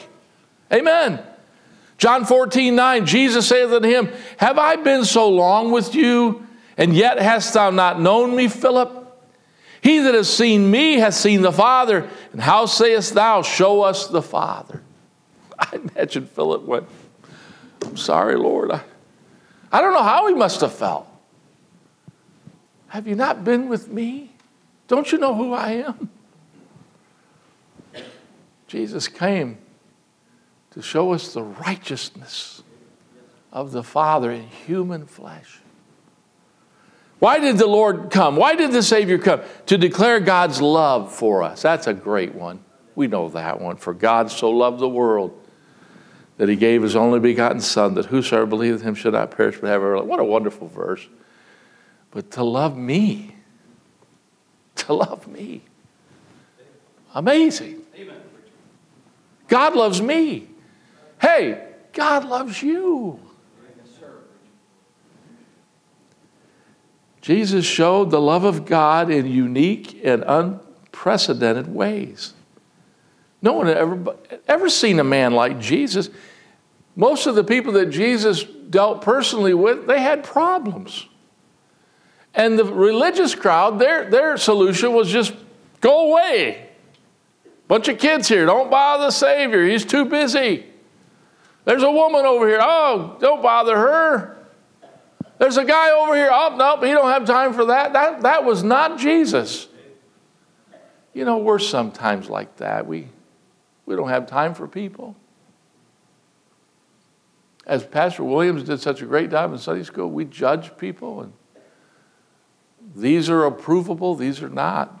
Amen. 0.71 1.19
John 1.97 2.25
14, 2.25 2.75
9, 2.75 3.05
Jesus 3.05 3.47
saith 3.47 3.71
unto 3.71 3.87
him, 3.87 4.09
Have 4.37 4.57
I 4.57 4.75
been 4.75 5.05
so 5.05 5.29
long 5.29 5.71
with 5.71 5.95
you, 5.95 6.45
and 6.77 6.93
yet 6.93 7.19
hast 7.19 7.53
thou 7.53 7.69
not 7.69 8.01
known 8.01 8.35
me, 8.35 8.47
Philip? 8.47 9.01
He 9.81 9.99
that 9.99 10.13
has 10.13 10.33
seen 10.33 10.71
me 10.71 10.95
hath 10.95 11.13
seen 11.13 11.41
the 11.41 11.51
Father. 11.51 12.09
And 12.31 12.41
how 12.41 12.65
sayest 12.65 13.13
thou, 13.13 13.41
Show 13.41 13.81
us 13.81 14.07
the 14.07 14.21
Father? 14.21 14.81
I 15.59 15.75
imagine 15.75 16.25
Philip 16.25 16.63
went, 16.63 16.87
I'm 17.85 17.97
sorry, 17.97 18.37
Lord. 18.37 18.71
I, 18.71 18.81
I 19.71 19.81
don't 19.81 19.93
know 19.93 20.03
how 20.03 20.27
he 20.27 20.35
must 20.35 20.61
have 20.61 20.73
felt. 20.73 21.07
Have 22.87 23.07
you 23.07 23.15
not 23.15 23.43
been 23.43 23.67
with 23.67 23.89
me? 23.89 24.31
Don't 24.87 25.11
you 25.11 25.17
know 25.17 25.35
who 25.35 25.51
I 25.53 25.71
am? 25.71 26.09
Jesus 28.67 29.07
came 29.07 29.57
to 30.73 30.81
show 30.81 31.13
us 31.13 31.33
the 31.33 31.43
righteousness 31.43 32.63
of 33.51 33.71
the 33.71 33.83
Father 33.83 34.31
in 34.31 34.47
human 34.47 35.05
flesh. 35.05 35.59
Why 37.19 37.39
did 37.39 37.57
the 37.57 37.67
Lord 37.67 38.09
come? 38.11 38.35
Why 38.35 38.55
did 38.55 38.71
the 38.71 38.83
Savior 38.83 39.17
come? 39.17 39.41
To 39.67 39.77
declare 39.77 40.19
God's 40.19 40.61
love 40.61 41.13
for 41.13 41.43
us. 41.43 41.61
That's 41.61 41.87
a 41.87 41.93
great 41.93 42.35
one. 42.35 42.63
We 42.95 43.07
know 43.07 43.29
that 43.29 43.61
one. 43.61 43.77
For 43.77 43.93
God 43.93 44.29
so 44.29 44.49
loved 44.49 44.79
the 44.79 44.89
world 44.89 45.39
that 46.37 46.49
he 46.49 46.55
gave 46.55 46.81
his 46.81 46.95
only 46.95 47.19
begotten 47.19 47.61
Son, 47.61 47.93
that 47.93 48.07
whosoever 48.07 48.45
believeth 48.45 48.81
him 48.81 48.95
should 48.95 49.13
not 49.13 49.31
perish 49.31 49.57
but 49.59 49.67
have 49.67 49.81
everlasting. 49.81 50.09
Life. 50.09 50.17
What 50.17 50.19
a 50.19 50.25
wonderful 50.25 50.67
verse. 50.67 51.07
But 52.11 52.31
to 52.31 52.43
love 52.43 52.75
me 52.75 53.33
to 54.75 54.93
love 54.93 55.27
me. 55.27 55.61
Amazing. 57.13 57.81
God 59.47 59.75
loves 59.75 60.01
me. 60.01 60.47
Hey, 61.23 61.57
God 61.93 62.25
loves 62.25 62.61
you. 62.61 63.17
Jesus 67.21 67.63
showed 67.63 68.11
the 68.11 68.19
love 68.19 68.43
of 68.43 68.65
God 68.65 69.09
in 69.09 69.25
unique 69.25 70.01
and 70.03 70.21
unprecedented 70.27 71.73
ways. 71.73 72.33
No 73.41 73.53
one 73.53 73.67
had 73.67 73.77
ever, 73.77 74.17
ever 74.49 74.69
seen 74.69 74.99
a 74.99 75.05
man 75.05 75.33
like 75.33 75.61
Jesus. 75.61 76.09
Most 76.97 77.25
of 77.25 77.35
the 77.35 77.43
people 77.45 77.71
that 77.73 77.85
Jesus 77.85 78.43
dealt 78.43 79.01
personally 79.01 79.53
with, 79.53 79.87
they 79.87 80.01
had 80.01 80.25
problems. 80.25 81.07
And 82.35 82.59
the 82.59 82.65
religious 82.65 83.33
crowd, 83.33 83.79
their, 83.79 84.09
their 84.09 84.35
solution 84.35 84.91
was 84.91 85.09
just 85.09 85.33
go 85.79 86.11
away. 86.11 86.67
Bunch 87.69 87.87
of 87.87 87.97
kids 87.97 88.27
here, 88.27 88.45
don't 88.45 88.69
bother 88.69 89.05
the 89.05 89.11
Savior, 89.11 89.65
he's 89.65 89.85
too 89.85 90.03
busy. 90.03 90.65
There's 91.65 91.83
a 91.83 91.91
woman 91.91 92.25
over 92.25 92.47
here, 92.47 92.59
oh, 92.61 93.17
don't 93.19 93.41
bother 93.41 93.75
her. 93.75 94.37
There's 95.37 95.57
a 95.57 95.65
guy 95.65 95.91
over 95.91 96.15
here, 96.15 96.29
oh, 96.31 96.55
nope, 96.57 96.83
he 96.83 96.91
don't 96.91 97.09
have 97.09 97.25
time 97.25 97.53
for 97.53 97.65
that. 97.65 97.93
That, 97.93 98.21
that 98.21 98.45
was 98.45 98.63
not 98.63 98.99
Jesus. 98.99 99.67
You 101.13 101.25
know, 101.25 101.37
we're 101.37 101.59
sometimes 101.59 102.29
like 102.29 102.57
that. 102.57 102.87
We, 102.87 103.07
we 103.85 103.95
don't 103.95 104.09
have 104.09 104.27
time 104.27 104.53
for 104.53 104.67
people. 104.67 105.15
As 107.65 107.85
Pastor 107.85 108.23
Williams 108.23 108.63
did 108.63 108.81
such 108.81 109.01
a 109.01 109.05
great 109.05 109.31
job 109.31 109.53
in 109.53 109.57
Sunday 109.57 109.83
school, 109.83 110.09
we 110.09 110.25
judge 110.25 110.75
people 110.77 111.21
and 111.21 111.33
these 112.95 113.29
are 113.29 113.49
approvable, 113.49 114.17
these 114.17 114.41
are 114.43 114.49
not. 114.49 114.99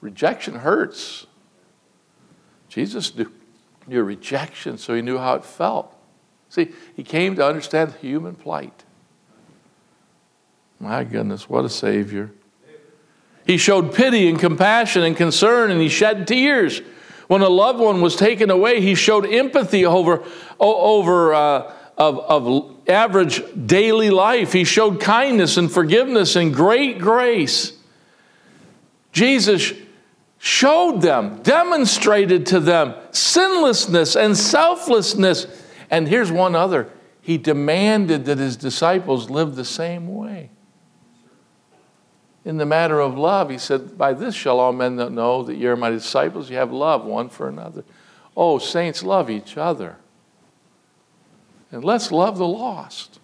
Rejection 0.00 0.56
hurts. 0.56 1.26
Jesus 2.68 3.14
knew, 3.14 3.30
your 3.88 4.04
rejection, 4.04 4.78
so 4.78 4.94
he 4.94 5.02
knew 5.02 5.18
how 5.18 5.34
it 5.34 5.44
felt. 5.44 5.94
See, 6.48 6.70
he 6.94 7.02
came 7.02 7.36
to 7.36 7.46
understand 7.46 7.94
human 8.00 8.34
plight. 8.34 8.84
My 10.78 11.04
goodness, 11.04 11.48
what 11.48 11.64
a 11.64 11.68
Savior. 11.68 12.30
He 13.46 13.56
showed 13.56 13.94
pity 13.94 14.28
and 14.28 14.38
compassion 14.38 15.02
and 15.02 15.16
concern, 15.16 15.70
and 15.70 15.80
he 15.80 15.88
shed 15.88 16.26
tears. 16.26 16.80
When 17.28 17.42
a 17.42 17.48
loved 17.48 17.80
one 17.80 18.00
was 18.00 18.16
taken 18.16 18.50
away, 18.50 18.80
he 18.80 18.94
showed 18.94 19.26
empathy 19.26 19.86
over, 19.86 20.22
over 20.58 21.34
uh, 21.34 21.72
of, 21.96 22.18
of 22.18 22.88
average 22.88 23.42
daily 23.66 24.10
life. 24.10 24.52
He 24.52 24.64
showed 24.64 25.00
kindness 25.00 25.56
and 25.56 25.70
forgiveness 25.70 26.36
and 26.36 26.54
great 26.54 26.98
grace. 26.98 27.72
Jesus 29.12 29.72
showed 30.44 31.00
them, 31.00 31.40
demonstrated 31.42 32.44
to 32.44 32.58
them 32.58 32.92
sinlessness 33.12 34.16
and 34.16 34.36
selflessness. 34.36 35.46
And 35.88 36.08
here's 36.08 36.32
one 36.32 36.56
other 36.56 36.90
He 37.20 37.38
demanded 37.38 38.24
that 38.24 38.38
his 38.38 38.56
disciples 38.56 39.30
live 39.30 39.54
the 39.54 39.64
same 39.64 40.12
way. 40.12 40.50
In 42.44 42.56
the 42.56 42.66
matter 42.66 42.98
of 42.98 43.16
love, 43.16 43.50
he 43.50 43.58
said, 43.58 43.96
By 43.96 44.14
this 44.14 44.34
shall 44.34 44.58
all 44.58 44.72
men 44.72 44.96
know 44.96 45.44
that 45.44 45.54
you're 45.54 45.76
my 45.76 45.90
disciples. 45.90 46.50
You 46.50 46.56
have 46.56 46.72
love 46.72 47.04
one 47.04 47.28
for 47.28 47.48
another. 47.48 47.84
Oh, 48.36 48.58
saints, 48.58 49.04
love 49.04 49.30
each 49.30 49.56
other. 49.56 49.96
And 51.70 51.84
let's 51.84 52.10
love 52.10 52.36
the 52.36 52.48
lost. 52.48 53.20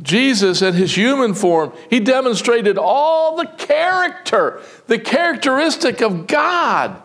Jesus, 0.00 0.62
in 0.62 0.72
his 0.72 0.96
human 0.96 1.34
form, 1.34 1.72
he 1.90 2.00
demonstrated 2.00 2.78
all 2.78 3.36
the 3.36 3.46
character, 3.46 4.62
the 4.86 4.98
characteristic 4.98 6.00
of 6.00 6.26
God. 6.26 7.02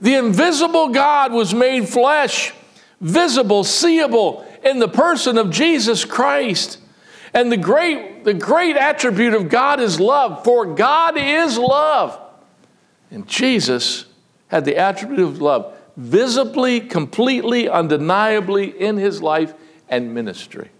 The 0.00 0.14
invisible 0.14 0.88
God 0.88 1.32
was 1.32 1.54
made 1.54 1.88
flesh, 1.88 2.52
visible, 3.00 3.62
seeable 3.62 4.46
in 4.64 4.80
the 4.80 4.88
person 4.88 5.38
of 5.38 5.50
Jesus 5.50 6.04
Christ. 6.04 6.78
And 7.32 7.52
the 7.52 7.56
great, 7.56 8.24
the 8.24 8.34
great 8.34 8.76
attribute 8.76 9.34
of 9.34 9.48
God 9.48 9.78
is 9.78 10.00
love, 10.00 10.42
for 10.42 10.66
God 10.74 11.16
is 11.16 11.56
love. 11.56 12.20
And 13.10 13.28
Jesus 13.28 14.06
had 14.48 14.64
the 14.64 14.76
attribute 14.76 15.20
of 15.20 15.40
love 15.40 15.76
visibly, 15.96 16.80
completely, 16.80 17.68
undeniably 17.68 18.68
in 18.80 18.96
his 18.96 19.22
life 19.22 19.54
and 19.88 20.12
ministry. 20.12 20.70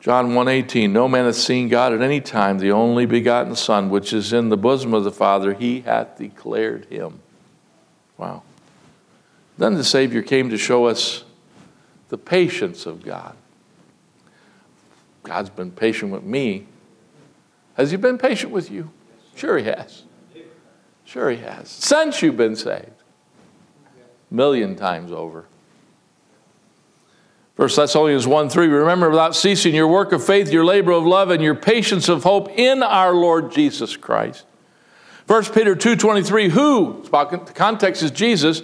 John 0.00 0.30
1:18 0.30 0.90
No 0.90 1.08
man 1.08 1.26
hath 1.26 1.36
seen 1.36 1.68
God 1.68 1.92
at 1.92 2.00
any 2.00 2.20
time 2.20 2.58
the 2.58 2.72
only 2.72 3.04
begotten 3.04 3.54
son 3.54 3.90
which 3.90 4.12
is 4.12 4.32
in 4.32 4.48
the 4.48 4.56
bosom 4.56 4.94
of 4.94 5.04
the 5.04 5.12
father 5.12 5.52
he 5.52 5.82
hath 5.82 6.16
declared 6.16 6.86
him. 6.86 7.20
Wow. 8.16 8.42
Then 9.58 9.74
the 9.74 9.84
savior 9.84 10.22
came 10.22 10.48
to 10.50 10.56
show 10.56 10.86
us 10.86 11.24
the 12.08 12.16
patience 12.16 12.86
of 12.86 13.04
God. 13.04 13.36
God's 15.22 15.50
been 15.50 15.70
patient 15.70 16.10
with 16.10 16.22
me. 16.22 16.66
Has 17.74 17.90
he 17.90 17.98
been 17.98 18.16
patient 18.16 18.52
with 18.52 18.70
you? 18.70 18.90
Sure 19.34 19.58
he 19.58 19.64
has. 19.64 20.04
Sure 21.04 21.30
he 21.30 21.38
has. 21.38 21.68
Since 21.68 22.22
you've 22.22 22.36
been 22.36 22.56
saved. 22.56 22.90
Million 24.30 24.76
times 24.76 25.12
over. 25.12 25.44
First 27.60 27.76
Thessalonians 27.76 28.26
1 28.26 28.48
3, 28.48 28.68
remember 28.68 29.10
without 29.10 29.36
ceasing 29.36 29.74
your 29.74 29.86
work 29.86 30.12
of 30.12 30.24
faith, 30.24 30.50
your 30.50 30.64
labor 30.64 30.92
of 30.92 31.04
love, 31.04 31.28
and 31.28 31.42
your 31.42 31.54
patience 31.54 32.08
of 32.08 32.22
hope 32.22 32.48
in 32.58 32.82
our 32.82 33.12
Lord 33.12 33.52
Jesus 33.52 33.98
Christ. 33.98 34.46
1 35.26 35.44
Peter 35.52 35.76
2 35.76 35.94
23, 35.94 36.48
who, 36.48 37.02
the 37.02 37.52
context 37.54 38.02
is 38.02 38.12
Jesus, 38.12 38.62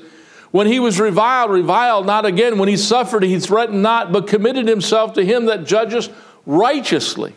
when 0.50 0.66
he 0.66 0.80
was 0.80 0.98
reviled, 0.98 1.50
reviled 1.50 2.06
not 2.06 2.24
again. 2.24 2.56
When 2.56 2.70
he 2.70 2.78
suffered, 2.78 3.22
he 3.22 3.38
threatened 3.38 3.82
not, 3.82 4.12
but 4.12 4.26
committed 4.26 4.66
himself 4.66 5.12
to 5.12 5.22
him 5.22 5.44
that 5.44 5.66
judges 5.66 6.09
righteously. 6.46 7.35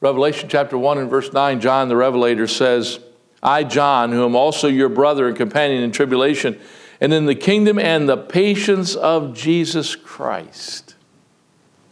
Revelation 0.00 0.48
chapter 0.48 0.78
1 0.78 0.96
and 0.96 1.10
verse 1.10 1.30
9, 1.30 1.60
John 1.60 1.90
the 1.90 1.96
Revelator 1.96 2.46
says, 2.46 3.00
I, 3.42 3.64
John, 3.64 4.12
who 4.12 4.24
am 4.24 4.34
also 4.34 4.66
your 4.66 4.88
brother 4.88 5.28
and 5.28 5.36
companion 5.36 5.82
in 5.82 5.92
tribulation, 5.92 6.58
and 7.00 7.12
in 7.12 7.26
the 7.26 7.34
kingdom 7.34 7.78
and 7.78 8.08
the 8.08 8.16
patience 8.16 8.94
of 8.94 9.34
Jesus 9.34 9.96
Christ. 9.96 10.94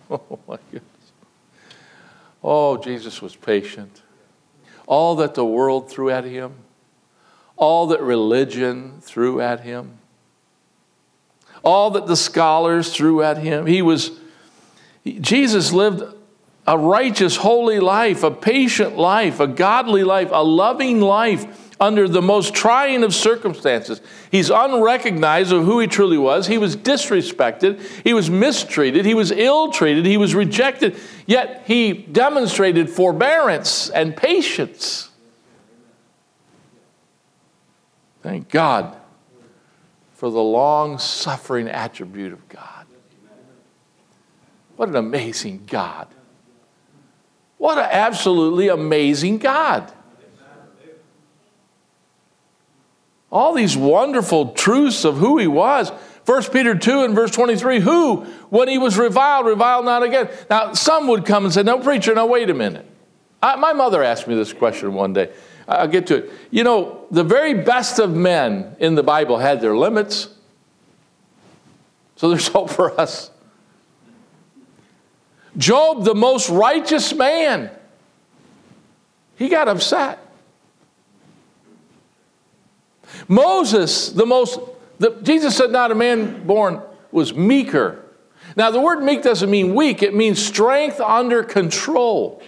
Oh, 0.08 0.38
my 0.46 0.58
goodness. 0.70 1.12
Oh, 2.44 2.76
Jesus 2.76 3.20
was 3.20 3.34
patient. 3.34 4.02
All 4.86 5.16
that 5.16 5.34
the 5.34 5.44
world 5.44 5.90
threw 5.90 6.10
at 6.10 6.22
him, 6.22 6.54
all 7.56 7.88
that 7.88 8.00
religion 8.00 9.00
threw 9.00 9.40
at 9.40 9.62
him, 9.62 9.98
all 11.64 11.90
that 11.90 12.06
the 12.06 12.16
scholars 12.16 12.94
threw 12.94 13.20
at 13.20 13.38
him, 13.38 13.66
he 13.66 13.82
was, 13.82 14.12
Jesus 15.04 15.72
lived 15.72 16.04
a 16.68 16.78
righteous, 16.78 17.34
holy 17.34 17.80
life, 17.80 18.22
a 18.22 18.30
patient 18.30 18.96
life, 18.96 19.40
a 19.40 19.48
godly 19.48 20.04
life, 20.04 20.28
a 20.30 20.44
loving 20.44 21.00
life 21.00 21.65
under 21.78 22.08
the 22.08 22.22
most 22.22 22.54
trying 22.54 23.02
of 23.04 23.14
circumstances. 23.14 24.00
He's 24.30 24.50
unrecognized 24.50 25.52
of 25.52 25.64
who 25.64 25.78
he 25.80 25.86
truly 25.86 26.16
was. 26.16 26.46
He 26.46 26.58
was 26.58 26.76
disrespected. 26.76 27.80
He 28.02 28.14
was 28.14 28.30
mistreated. 28.30 29.04
He 29.04 29.14
was 29.14 29.30
ill 29.30 29.70
treated. 29.70 30.06
He 30.06 30.16
was 30.16 30.34
rejected. 30.34 30.96
Yet 31.26 31.64
he 31.66 31.92
demonstrated 31.92 32.88
forbearance 32.88 33.90
and 33.90 34.16
patience. 34.16 35.10
Thank 38.22 38.48
God 38.48 38.96
for 40.14 40.30
the 40.30 40.42
long 40.42 40.98
suffering 40.98 41.68
attribute 41.68 42.32
of 42.32 42.48
God. 42.48 42.86
What 44.76 44.88
an 44.88 44.96
amazing 44.96 45.64
God. 45.66 46.08
What 47.58 47.78
an 47.78 47.88
absolutely 47.90 48.68
amazing 48.68 49.38
God. 49.38 49.92
All 53.30 53.54
these 53.54 53.76
wonderful 53.76 54.52
truths 54.52 55.04
of 55.04 55.16
who 55.16 55.38
he 55.38 55.46
was. 55.46 55.90
1 56.26 56.42
Peter 56.44 56.74
2 56.74 57.04
and 57.04 57.14
verse 57.14 57.30
23 57.30 57.80
Who, 57.80 58.24
when 58.50 58.68
he 58.68 58.78
was 58.78 58.98
reviled, 58.98 59.46
reviled 59.46 59.84
not 59.84 60.02
again. 60.02 60.28
Now, 60.50 60.72
some 60.72 61.06
would 61.08 61.24
come 61.24 61.44
and 61.44 61.54
say, 61.54 61.62
No, 61.62 61.78
preacher, 61.78 62.14
now 62.14 62.26
wait 62.26 62.50
a 62.50 62.54
minute. 62.54 62.86
I, 63.42 63.56
my 63.56 63.72
mother 63.72 64.02
asked 64.02 64.26
me 64.26 64.34
this 64.34 64.52
question 64.52 64.94
one 64.94 65.12
day. 65.12 65.32
I'll 65.68 65.88
get 65.88 66.06
to 66.08 66.16
it. 66.16 66.30
You 66.50 66.64
know, 66.64 67.06
the 67.10 67.24
very 67.24 67.54
best 67.54 67.98
of 67.98 68.14
men 68.14 68.76
in 68.78 68.94
the 68.94 69.02
Bible 69.02 69.38
had 69.38 69.60
their 69.60 69.76
limits. 69.76 70.28
So 72.16 72.28
there's 72.28 72.48
hope 72.48 72.70
for 72.70 72.98
us. 73.00 73.30
Job, 75.56 76.04
the 76.04 76.14
most 76.14 76.50
righteous 76.50 77.14
man, 77.14 77.70
he 79.36 79.48
got 79.48 79.68
upset. 79.68 80.18
Moses, 83.28 84.10
the 84.10 84.26
most, 84.26 84.58
the, 84.98 85.10
Jesus 85.22 85.56
said, 85.56 85.70
not 85.70 85.90
a 85.90 85.94
man 85.94 86.46
born 86.46 86.80
was 87.12 87.34
meeker. 87.34 88.02
Now, 88.56 88.70
the 88.70 88.80
word 88.80 89.02
meek 89.02 89.22
doesn't 89.22 89.50
mean 89.50 89.74
weak, 89.74 90.02
it 90.02 90.14
means 90.14 90.44
strength 90.44 91.00
under 91.00 91.42
control. 91.42 92.42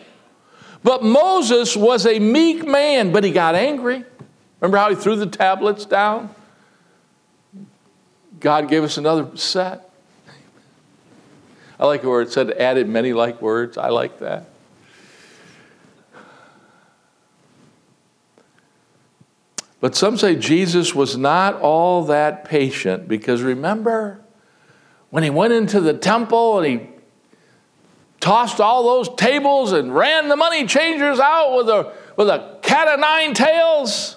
But 0.83 1.03
Moses 1.03 1.77
was 1.77 2.07
a 2.07 2.19
meek 2.19 2.67
man, 2.67 3.13
but 3.13 3.25
he 3.25 3.31
got 3.31 3.55
angry. 3.55 4.05
Remember 4.61 4.79
how 4.79 4.91
he 4.91 4.97
threw 4.97 5.17
the 5.17 5.27
tablets 5.27 5.85
down? 5.85 6.35
God 8.41 8.69
gave 8.69 8.85
us 8.85 8.97
another 8.97 9.37
set. 9.37 9.91
I 11.81 11.87
like 11.87 12.05
where 12.05 12.23
it 12.23 12.33
said 12.33 12.53
added 12.53 12.89
many 12.89 13.13
like 13.13 13.43
words. 13.43 13.77
I 13.77 13.89
like 13.89 14.21
that. 14.21 14.47
But 19.81 19.95
some 19.95 20.17
say 20.17 20.35
Jesus 20.35 20.95
was 20.95 21.17
not 21.17 21.61
all 21.61 22.05
that 22.05 22.45
patient 22.45 23.07
because 23.07 23.43
remember 23.43 24.21
when 25.11 25.23
he 25.23 25.31
went 25.31 25.53
into 25.53 25.81
the 25.81 25.95
temple 25.95 26.59
and 26.59 26.81
he 26.81 26.89
tossed 28.21 28.61
all 28.61 28.83
those 28.83 29.15
tables 29.17 29.73
and 29.73 29.95
ran 29.95 30.29
the 30.29 30.37
money 30.37 30.67
changers 30.67 31.21
out 31.21 31.57
with 31.57 31.69
a, 31.69 31.93
with 32.17 32.29
a 32.29 32.59
cat 32.63 32.89
of 32.89 32.99
nine 32.99 33.35
tails? 33.35 34.17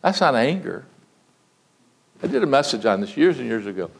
That's 0.00 0.20
not 0.20 0.34
anger. 0.34 0.86
I 2.22 2.26
did 2.26 2.42
a 2.42 2.46
message 2.46 2.86
on 2.86 3.00
this 3.00 3.16
years 3.16 3.38
and 3.38 3.46
years 3.46 3.66
ago. 3.66 3.90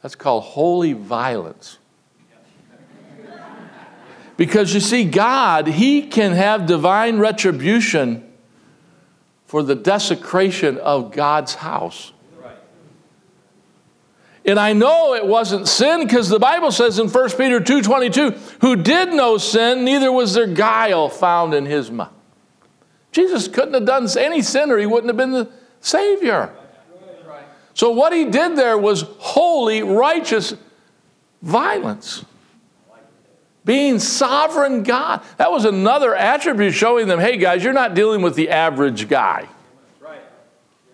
That's 0.00 0.14
called 0.14 0.44
holy 0.44 0.94
violence. 0.94 1.78
Because 4.36 4.72
you 4.74 4.80
see, 4.80 5.04
God, 5.04 5.66
He 5.66 6.02
can 6.02 6.32
have 6.32 6.66
divine 6.66 7.18
retribution 7.18 8.28
for 9.46 9.62
the 9.62 9.74
desecration 9.74 10.78
of 10.78 11.12
God's 11.12 11.54
house. 11.54 12.12
And 14.44 14.58
I 14.58 14.72
know 14.72 15.14
it 15.14 15.24
wasn't 15.24 15.68
sin 15.68 16.04
because 16.04 16.28
the 16.28 16.38
Bible 16.38 16.72
says 16.72 16.98
in 16.98 17.08
1 17.08 17.36
Peter 17.36 17.60
2:22, 17.60 18.32
who 18.60 18.76
did 18.76 19.12
no 19.12 19.38
sin, 19.38 19.84
neither 19.84 20.10
was 20.10 20.34
there 20.34 20.46
guile 20.46 21.08
found 21.08 21.54
in 21.54 21.64
his 21.64 21.90
mouth. 21.90 22.10
Jesus 23.12 23.46
couldn't 23.46 23.74
have 23.74 23.84
done 23.84 24.08
any 24.18 24.42
sin 24.42 24.70
or 24.70 24.78
he 24.78 24.86
wouldn't 24.86 25.08
have 25.08 25.16
been 25.16 25.32
the 25.32 25.48
Savior. 25.80 26.50
So, 27.74 27.90
what 27.90 28.12
he 28.12 28.24
did 28.24 28.56
there 28.56 28.76
was 28.76 29.02
holy, 29.18 29.82
righteous 29.82 30.54
violence. 31.40 32.24
Being 33.64 33.98
sovereign 33.98 34.82
God. 34.82 35.22
That 35.36 35.52
was 35.52 35.64
another 35.64 36.14
attribute 36.14 36.74
showing 36.74 37.06
them 37.06 37.20
hey, 37.20 37.36
guys, 37.36 37.62
you're 37.62 37.72
not 37.72 37.94
dealing 37.94 38.22
with 38.22 38.34
the 38.34 38.50
average 38.50 39.08
guy. 39.08 39.48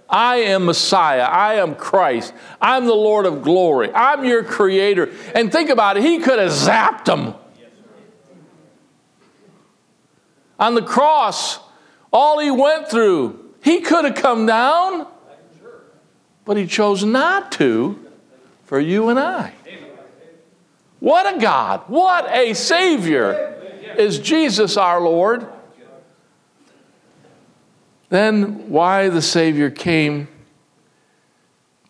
I 0.09 0.37
am 0.37 0.65
Messiah. 0.65 1.23
I 1.23 1.55
am 1.55 1.75
Christ. 1.75 2.33
I'm 2.61 2.87
the 2.87 2.95
Lord 2.95 3.27
of 3.27 3.43
glory. 3.43 3.93
I'm 3.93 4.25
your 4.25 4.43
creator. 4.43 5.11
And 5.35 5.53
think 5.53 5.69
about 5.69 5.99
it, 5.99 6.03
he 6.03 6.19
could 6.19 6.39
have 6.39 6.51
zapped 6.51 7.05
them. 7.05 7.35
On 10.59 10.75
the 10.75 10.83
cross, 10.83 11.61
all 12.13 12.39
he 12.39 12.51
went 12.51 12.89
through, 12.89 13.55
he 13.63 13.81
could 13.81 14.05
have 14.05 14.17
come 14.17 14.47
down, 14.47 15.07
but 16.45 16.57
he 16.57 16.67
chose 16.67 17.05
not 17.05 17.53
to 17.53 17.99
for 18.65 18.81
you 18.81 19.09
and 19.11 19.21
I. 19.21 19.53
What 21.01 21.37
a 21.37 21.39
God! 21.39 21.83
What 21.87 22.31
a 22.31 22.55
Savior 22.55 23.57
is 23.97 24.19
Jesus 24.19 24.77
our 24.77 25.01
Lord. 25.01 25.47
Then, 28.09 28.71
why 28.71 29.09
the 29.09 29.23
Savior 29.23 29.71
came 29.71 30.29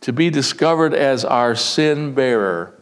to 0.00 0.12
be 0.12 0.30
discovered 0.30 0.94
as 0.94 1.24
our 1.24 1.54
sin 1.54 2.14
bearer. 2.14 2.77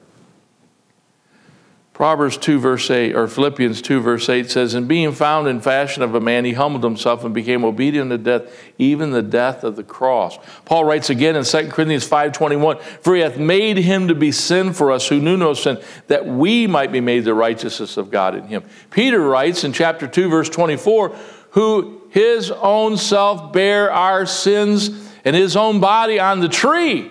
Proverbs 1.97 2.37
2, 2.37 2.59
verse 2.59 2.91
8, 2.91 3.17
or 3.17 3.27
Philippians 3.27 3.81
2, 3.81 4.03
verse 4.03 4.29
8 4.29 4.51
says, 4.51 4.75
And 4.75 4.87
being 4.87 5.13
found 5.13 5.49
in 5.49 5.63
fashion 5.63 6.03
of 6.03 6.15
a 6.15 6.21
man, 6.21 6.45
he 6.45 6.53
humbled 6.53 6.85
himself 6.85 7.25
and 7.25 7.33
became 7.33 7.65
obedient 7.65 8.11
to 8.11 8.19
death, 8.19 8.55
even 8.77 9.13
the 9.13 9.23
death 9.23 9.65
of 9.65 9.77
the 9.77 9.83
cross. 9.83 10.39
Paul 10.67 10.85
writes 10.85 11.09
again 11.09 11.37
in 11.37 11.45
2 11.45 11.69
Corinthians 11.71 12.07
5.21, 12.07 12.83
For 12.83 13.15
he 13.15 13.23
hath 13.23 13.39
made 13.39 13.79
him 13.79 14.09
to 14.09 14.15
be 14.15 14.31
sin 14.31 14.75
for 14.75 14.93
us 14.93 15.09
who 15.09 15.21
knew 15.21 15.39
no 15.39 15.55
sin, 15.55 15.81
that 16.09 16.27
we 16.27 16.67
might 16.67 16.93
be 16.93 17.01
made 17.01 17.25
the 17.25 17.33
righteousness 17.33 17.97
of 17.97 18.11
God 18.11 18.35
in 18.35 18.47
him. 18.47 18.63
Peter 18.91 19.19
writes 19.19 19.65
in 19.65 19.73
chapter 19.73 20.07
2, 20.07 20.29
verse 20.29 20.51
24, 20.51 21.17
Who 21.53 22.03
his 22.11 22.51
own 22.51 22.99
self 22.99 23.55
bare 23.55 23.91
our 23.91 24.27
sins 24.27 24.91
and 25.25 25.35
his 25.35 25.57
own 25.57 25.81
body 25.81 26.21
on 26.21 26.41
the 26.41 26.51
tree, 26.51 27.11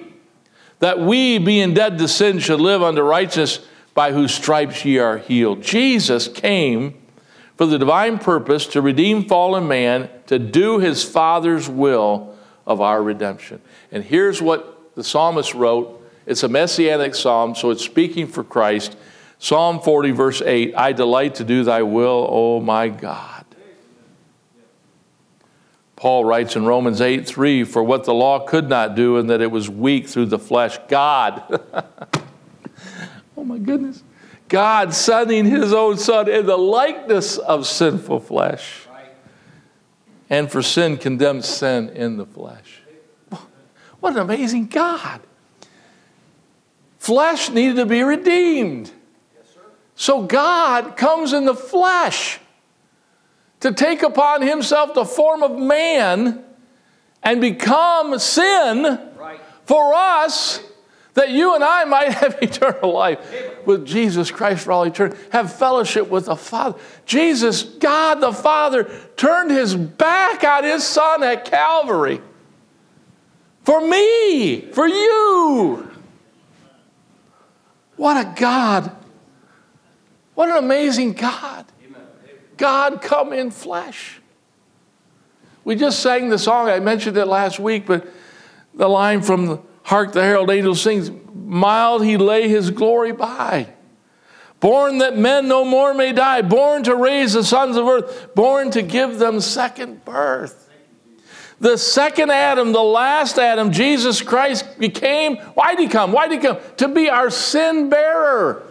that 0.77 0.99
we, 0.99 1.39
being 1.39 1.73
dead 1.73 1.97
to 1.97 2.07
sin, 2.07 2.37
should 2.37 2.59
live 2.61 2.83
unto 2.83 3.01
righteousness, 3.01 3.67
by 3.95 4.11
whose 4.11 4.31
stripes 4.31 4.85
ye 4.85 4.99
are 4.99 5.17
healed. 5.17 5.63
Jesus 5.63 6.27
came 6.27 6.93
for 7.57 7.65
the 7.65 7.79
divine 7.79 8.19
purpose 8.19 8.67
to 8.67 8.81
redeem 8.81 9.23
fallen 9.27 9.67
man, 9.67 10.09
to 10.27 10.37
do 10.37 10.77
his 10.77 11.03
Father's 11.03 11.67
will 11.67 12.35
of 12.67 12.81
our 12.81 13.01
redemption. 13.01 13.61
And 13.91 14.03
here's 14.03 14.41
what 14.41 14.93
the 14.95 15.03
psalmist 15.03 15.55
wrote 15.55 16.03
it's 16.27 16.43
a 16.43 16.49
messianic 16.49 17.13
psalm, 17.13 17.53
so 17.55 17.69
it's 17.69 17.83
speaking 17.83 18.27
for 18.27 18.43
Christ. 18.43 18.97
Psalm 19.37 19.79
40, 19.79 20.11
verse 20.11 20.41
8 20.41 20.73
I 20.75 20.91
delight 20.91 21.35
to 21.35 21.43
do 21.43 21.63
thy 21.63 21.83
will, 21.83 22.27
O 22.29 22.59
my 22.59 22.89
God. 22.89 23.45
Paul 25.95 26.25
writes 26.25 26.55
in 26.55 26.65
Romans 26.65 26.99
8 26.99 27.27
3 27.27 27.63
For 27.63 27.83
what 27.83 28.03
the 28.03 28.13
law 28.13 28.39
could 28.39 28.67
not 28.67 28.95
do, 28.95 29.17
and 29.17 29.29
that 29.29 29.41
it 29.41 29.51
was 29.51 29.69
weak 29.69 30.07
through 30.07 30.25
the 30.27 30.39
flesh, 30.39 30.77
God. 30.89 31.61
oh 33.37 33.43
my 33.43 33.57
goodness. 33.57 34.03
God 34.47 34.93
sending 34.93 35.45
his 35.45 35.73
own 35.73 35.97
son 35.97 36.29
in 36.29 36.45
the 36.45 36.57
likeness 36.57 37.37
of 37.37 37.65
sinful 37.65 38.19
flesh. 38.19 38.81
And 40.29 40.51
for 40.51 40.61
sin 40.61 40.97
condemned 40.97 41.45
sin 41.45 41.89
in 41.89 42.17
the 42.17 42.25
flesh. 42.25 42.81
What 43.99 44.13
an 44.13 44.19
amazing 44.19 44.67
God. 44.67 45.21
Flesh 46.99 47.49
needed 47.49 47.77
to 47.77 47.85
be 47.85 48.03
redeemed. 48.03 48.91
So 49.95 50.23
God 50.23 50.97
comes 50.97 51.33
in 51.33 51.45
the 51.45 51.55
flesh 51.55 52.39
to 53.61 53.71
take 53.71 54.03
upon 54.03 54.41
himself 54.41 54.93
the 54.93 55.05
form 55.05 55.41
of 55.41 55.57
man 55.57 56.43
and 57.23 57.41
become 57.41 58.19
sin 58.19 58.99
for 59.65 59.93
us 59.93 60.61
that 61.15 61.31
you 61.31 61.55
and 61.55 61.63
I 61.63 61.85
might 61.85 62.11
have 62.11 62.37
eternal 62.41 62.93
life 62.93 63.19
with 63.65 63.85
Jesus 63.85 64.29
Christ 64.29 64.65
for 64.65 64.71
all 64.71 64.83
eternity, 64.83 65.17
have 65.31 65.51
fellowship 65.51 66.09
with 66.09 66.25
the 66.25 66.35
Father. 66.35 66.79
Jesus, 67.05 67.63
God 67.63 68.21
the 68.21 68.31
Father, 68.31 68.89
turned 69.17 69.49
his 69.49 69.75
back 69.75 70.43
on 70.43 70.63
his 70.63 70.83
Son 70.83 71.23
at 71.23 71.45
Calvary 71.45 72.21
for 73.63 73.81
me, 73.81 74.61
for 74.71 74.87
you. 74.87 75.89
What 77.95 78.17
a 78.17 78.39
God. 78.39 78.95
What 80.35 80.49
an 80.49 80.57
amazing 80.57 81.13
God. 81.13 81.65
God 82.57 83.01
come 83.01 83.33
in 83.33 83.51
flesh. 83.51 84.21
We 85.63 85.75
just 85.75 86.01
sang 86.01 86.29
the 86.29 86.37
song, 86.37 86.69
I 86.69 86.79
mentioned 86.79 87.17
it 87.17 87.25
last 87.25 87.59
week, 87.59 87.85
but 87.87 88.07
the 88.75 88.87
line 88.87 89.21
from 89.21 89.47
the 89.47 89.59
Hark 89.85 90.13
the 90.13 90.23
Herald 90.23 90.49
Angels 90.49 90.81
sings, 90.81 91.11
Mild 91.31 92.03
he 92.03 92.17
lay 92.17 92.47
his 92.47 92.71
glory 92.71 93.11
by. 93.11 93.69
Born 94.59 94.97
that 94.97 95.15
men 95.15 95.47
no 95.47 95.63
more 95.63 95.93
may 95.93 96.11
die, 96.11 96.41
born 96.41 96.81
to 96.83 96.95
raise 96.95 97.33
the 97.33 97.43
sons 97.43 97.77
of 97.77 97.87
earth, 97.87 98.33
born 98.33 98.71
to 98.71 98.81
give 98.81 99.19
them 99.19 99.39
second 99.39 100.03
birth. 100.03 100.71
The 101.59 101.77
second 101.77 102.31
Adam, 102.31 102.71
the 102.71 102.81
last 102.81 103.37
Adam, 103.37 103.71
Jesus 103.71 104.23
Christ 104.23 104.79
became, 104.79 105.37
why 105.53 105.75
did 105.75 105.83
he 105.83 105.87
come? 105.87 106.11
Why 106.11 106.27
did 106.27 106.41
he 106.41 106.47
come? 106.47 106.57
To 106.77 106.87
be 106.87 107.07
our 107.09 107.29
sin 107.29 107.89
bearer. 107.89 108.63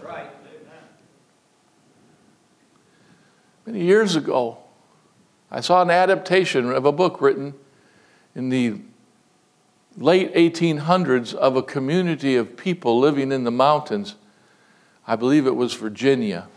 Many 3.66 3.84
years 3.84 4.16
ago, 4.16 4.58
I 5.48 5.60
saw 5.60 5.80
an 5.80 5.90
adaptation 5.90 6.70
of 6.70 6.84
a 6.84 6.92
book 6.92 7.20
written 7.20 7.54
in 8.34 8.48
the 8.48 8.80
late 9.96 10.34
1800s 10.34 11.34
of 11.34 11.56
a 11.56 11.62
community 11.62 12.36
of 12.36 12.56
people 12.56 12.98
living 12.98 13.32
in 13.32 13.44
the 13.44 13.50
mountains. 13.50 14.16
I 15.06 15.16
believe 15.16 15.46
it 15.46 15.56
was 15.56 15.74
Virginia. 15.74 16.48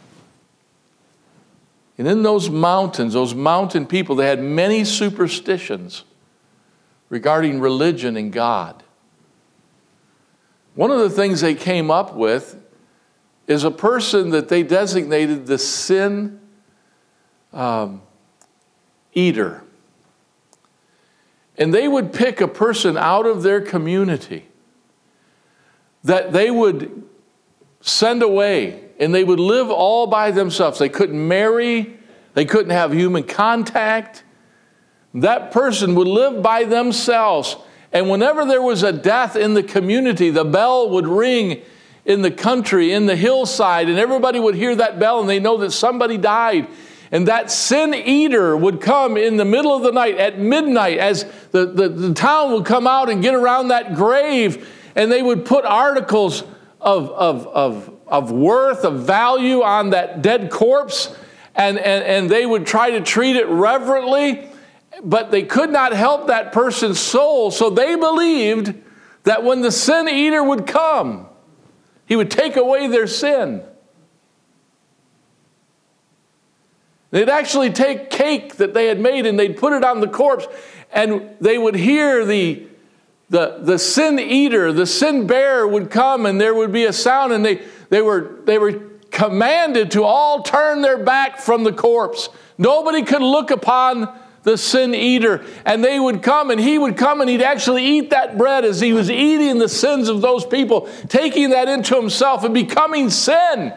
And 1.98 2.08
in 2.08 2.24
those 2.24 2.50
mountains, 2.50 3.14
those 3.14 3.34
mountain 3.34 3.86
people, 3.86 4.16
they 4.16 4.28
had 4.28 4.42
many 4.42 4.84
superstitions 4.84 6.04
regarding 7.10 7.60
religion 7.60 8.18
and 8.18 8.32
God. 8.32 8.84
One 10.76 10.92
of 10.92 11.00
the 11.00 11.10
things 11.10 11.42
they 11.42 11.56
came 11.56 11.90
up 11.90 12.14
with 12.14 12.56
is 13.48 13.64
a 13.64 13.72
person 13.72 14.30
that 14.32 14.50
they 14.50 14.62
designated 14.62 15.48
the 15.48 15.58
sin 15.58 16.40
um, 17.54 18.02
eater. 19.14 19.64
And 21.58 21.74
they 21.74 21.88
would 21.88 22.14
pick 22.14 22.40
a 22.40 22.48
person 22.48 22.98
out 22.98 23.26
of 23.26 23.44
their 23.44 23.62
community 23.62 24.48
that 26.04 26.32
they 26.32 26.52
would 26.52 27.04
send 27.82 28.22
away 28.22 28.84
and 29.00 29.14
they 29.14 29.24
would 29.24 29.40
live 29.40 29.70
all 29.70 30.08
by 30.08 30.32
themselves. 30.32 30.80
They 30.80 30.90
couldn't 30.90 31.28
marry, 31.28 31.98
they 32.34 32.46
couldn't 32.46 32.72
have 32.72 32.94
human 32.94 33.24
contact. 33.24 34.24
That 35.14 35.52
person 35.52 35.96
would 35.96 36.08
live 36.08 36.44
by 36.44 36.64
themselves. 36.64 37.56
And 37.92 38.10
whenever 38.10 38.46
there 38.46 38.62
was 38.62 38.84
a 38.84 38.92
death 38.92 39.36
in 39.36 39.54
the 39.54 39.64
community, 39.64 40.30
the 40.30 40.46
bell 40.46 40.90
would 40.92 41.08
ring 41.08 41.62
in 42.06 42.22
the 42.22 42.32
country, 42.32 42.94
in 42.94 43.06
the 43.06 43.16
hillside, 43.16 43.90
and 43.90 43.98
everybody 43.98 44.40
would 44.40 44.56
hear 44.56 44.76
that 44.76 45.00
bell 45.00 45.20
and 45.20 45.30
they 45.30 45.40
know 45.40 45.58
that 45.58 45.72
somebody 45.72 46.18
died. 46.18 46.68
And 47.12 47.28
that 47.28 47.52
sin 47.52 47.94
eater 47.94 48.56
would 48.56 48.82
come 48.82 49.16
in 49.16 49.38
the 49.38 49.46
middle 49.46 49.76
of 49.76 49.84
the 49.84 49.92
night 49.92 50.18
at 50.18 50.40
midnight 50.40 50.98
as 50.98 51.24
the, 51.52 51.66
the, 51.66 51.90
the, 51.90 52.14
town 52.14 52.52
would 52.52 52.66
come 52.66 52.86
out 52.86 53.10
and 53.10 53.22
get 53.22 53.34
around 53.34 53.70
that 53.70 53.96
grave, 53.96 54.68
and 54.96 55.12
they 55.12 55.22
would 55.22 55.46
put 55.46 55.64
articles 55.64 56.44
of, 56.82 57.10
of, 57.12 57.48
of, 57.48 57.98
of 58.08 58.32
worth, 58.32 58.84
of 58.84 59.04
value 59.04 59.64
on 59.64 59.92
that 59.92 60.22
dead 60.22 60.52
corpse, 60.52 61.16
and, 61.56 61.78
and, 61.78 62.04
and 62.04 62.30
they 62.30 62.46
would 62.46 62.68
try 62.68 62.92
to 62.92 63.02
treat 63.02 63.36
it 63.36 63.48
reverently, 63.48 64.50
but 65.02 65.32
they 65.32 65.44
could 65.44 65.70
not 65.70 65.94
help 65.94 66.28
that 66.28 66.52
person's 66.52 67.00
soul. 67.00 67.52
So 67.52 67.70
they 67.70 67.96
believed 67.96 68.74
that 69.24 69.44
when 69.44 69.62
the 69.62 69.72
sin 69.72 70.10
eater 70.10 70.44
would 70.44 70.68
come, 70.68 71.28
he 72.06 72.16
would 72.16 72.32
take 72.32 72.58
away 72.58 72.88
their 72.88 73.08
sin. 73.08 73.64
They'd 77.12 77.30
actually 77.30 77.72
take 77.72 78.10
cake 78.10 78.58
that 78.58 78.74
they 78.74 78.88
had 78.88 79.00
made 79.00 79.26
and 79.26 79.40
they'd 79.40 79.58
put 79.58 79.74
it 79.74 79.84
on 79.84 80.02
the 80.02 80.08
corpse, 80.08 80.48
and 80.92 81.36
they 81.40 81.58
would 81.58 81.76
hear 81.76 82.26
the, 82.26 82.68
the, 83.30 83.60
the 83.62 83.80
sin 83.80 84.20
eater, 84.20 84.74
the 84.74 84.86
sin 84.86 85.28
bearer 85.28 85.68
would 85.68 85.90
come, 85.90 86.26
and 86.26 86.40
there 86.40 86.54
would 86.54 86.72
be 86.72 86.86
a 86.86 86.94
sound, 86.94 87.32
and 87.32 87.46
they, 87.46 87.62
they, 87.90 88.02
were, 88.02 88.40
they 88.46 88.58
were 88.58 88.74
commanded 89.12 89.92
to 89.92 90.04
all 90.04 90.44
turn 90.44 90.82
their 90.82 90.98
back 90.98 91.40
from 91.40 91.64
the 91.64 91.74
corpse. 91.74 92.30
Nobody 92.58 93.04
could 93.04 93.22
look 93.22 93.52
upon 93.52 94.14
the 94.44 94.58
sin 94.58 94.96
eater. 94.96 95.44
And 95.66 95.84
they 95.84 96.00
would 96.00 96.24
come 96.24 96.52
and 96.52 96.60
he 96.60 96.78
would 96.78 96.96
come 96.96 97.20
and 97.20 97.30
he'd 97.30 97.42
actually 97.42 97.86
eat 97.86 98.12
that 98.12 98.38
bread 98.38 98.64
as 98.64 98.80
he 98.80 98.94
was 98.94 99.12
eating 99.12 99.58
the 99.58 99.68
sins 99.68 100.08
of 100.08 100.22
those 100.22 100.46
people, 100.46 100.88
taking 101.10 101.50
that 101.50 101.68
into 101.68 101.96
himself 101.96 102.46
and 102.46 102.54
becoming 102.54 103.10
sin. 103.10 103.74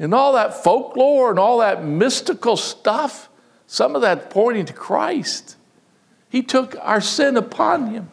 And 0.00 0.14
all 0.14 0.32
that 0.32 0.64
folklore 0.64 1.28
and 1.28 1.38
all 1.38 1.58
that 1.58 1.84
mystical 1.84 2.56
stuff, 2.56 3.28
some 3.66 3.94
of 3.94 4.00
that 4.00 4.30
pointing 4.30 4.64
to 4.64 4.72
Christ. 4.72 5.56
He 6.30 6.42
took 6.42 6.74
our 6.80 7.02
sin 7.02 7.36
upon 7.36 7.92
him. 7.92 8.08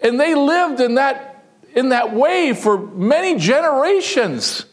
And 0.00 0.20
they 0.20 0.36
lived 0.36 0.80
in 0.80 0.94
that, 0.94 1.44
in 1.74 1.88
that 1.88 2.14
way 2.14 2.54
for 2.54 2.78
many 2.78 3.36
generations 3.36 4.64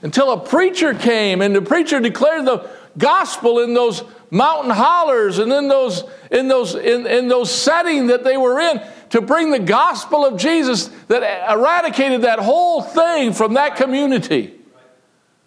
until 0.00 0.30
a 0.30 0.38
preacher 0.38 0.94
came 0.94 1.42
and 1.42 1.54
the 1.54 1.62
preacher 1.62 1.98
declared 1.98 2.44
the 2.44 2.70
gospel 2.98 3.60
in 3.60 3.74
those 3.74 4.02
mountain 4.30 4.70
hollers 4.70 5.38
and 5.38 5.52
in 5.52 5.68
those, 5.68 6.04
in 6.30 6.48
those, 6.48 6.74
in, 6.74 7.06
in 7.06 7.28
those 7.28 7.50
setting 7.50 8.08
that 8.08 8.24
they 8.24 8.36
were 8.36 8.58
in 8.58 8.80
to 9.10 9.20
bring 9.20 9.50
the 9.50 9.58
gospel 9.58 10.24
of 10.24 10.38
Jesus 10.38 10.88
that 11.08 11.50
eradicated 11.50 12.22
that 12.22 12.38
whole 12.38 12.82
thing 12.82 13.32
from 13.32 13.54
that 13.54 13.76
community. 13.76 14.54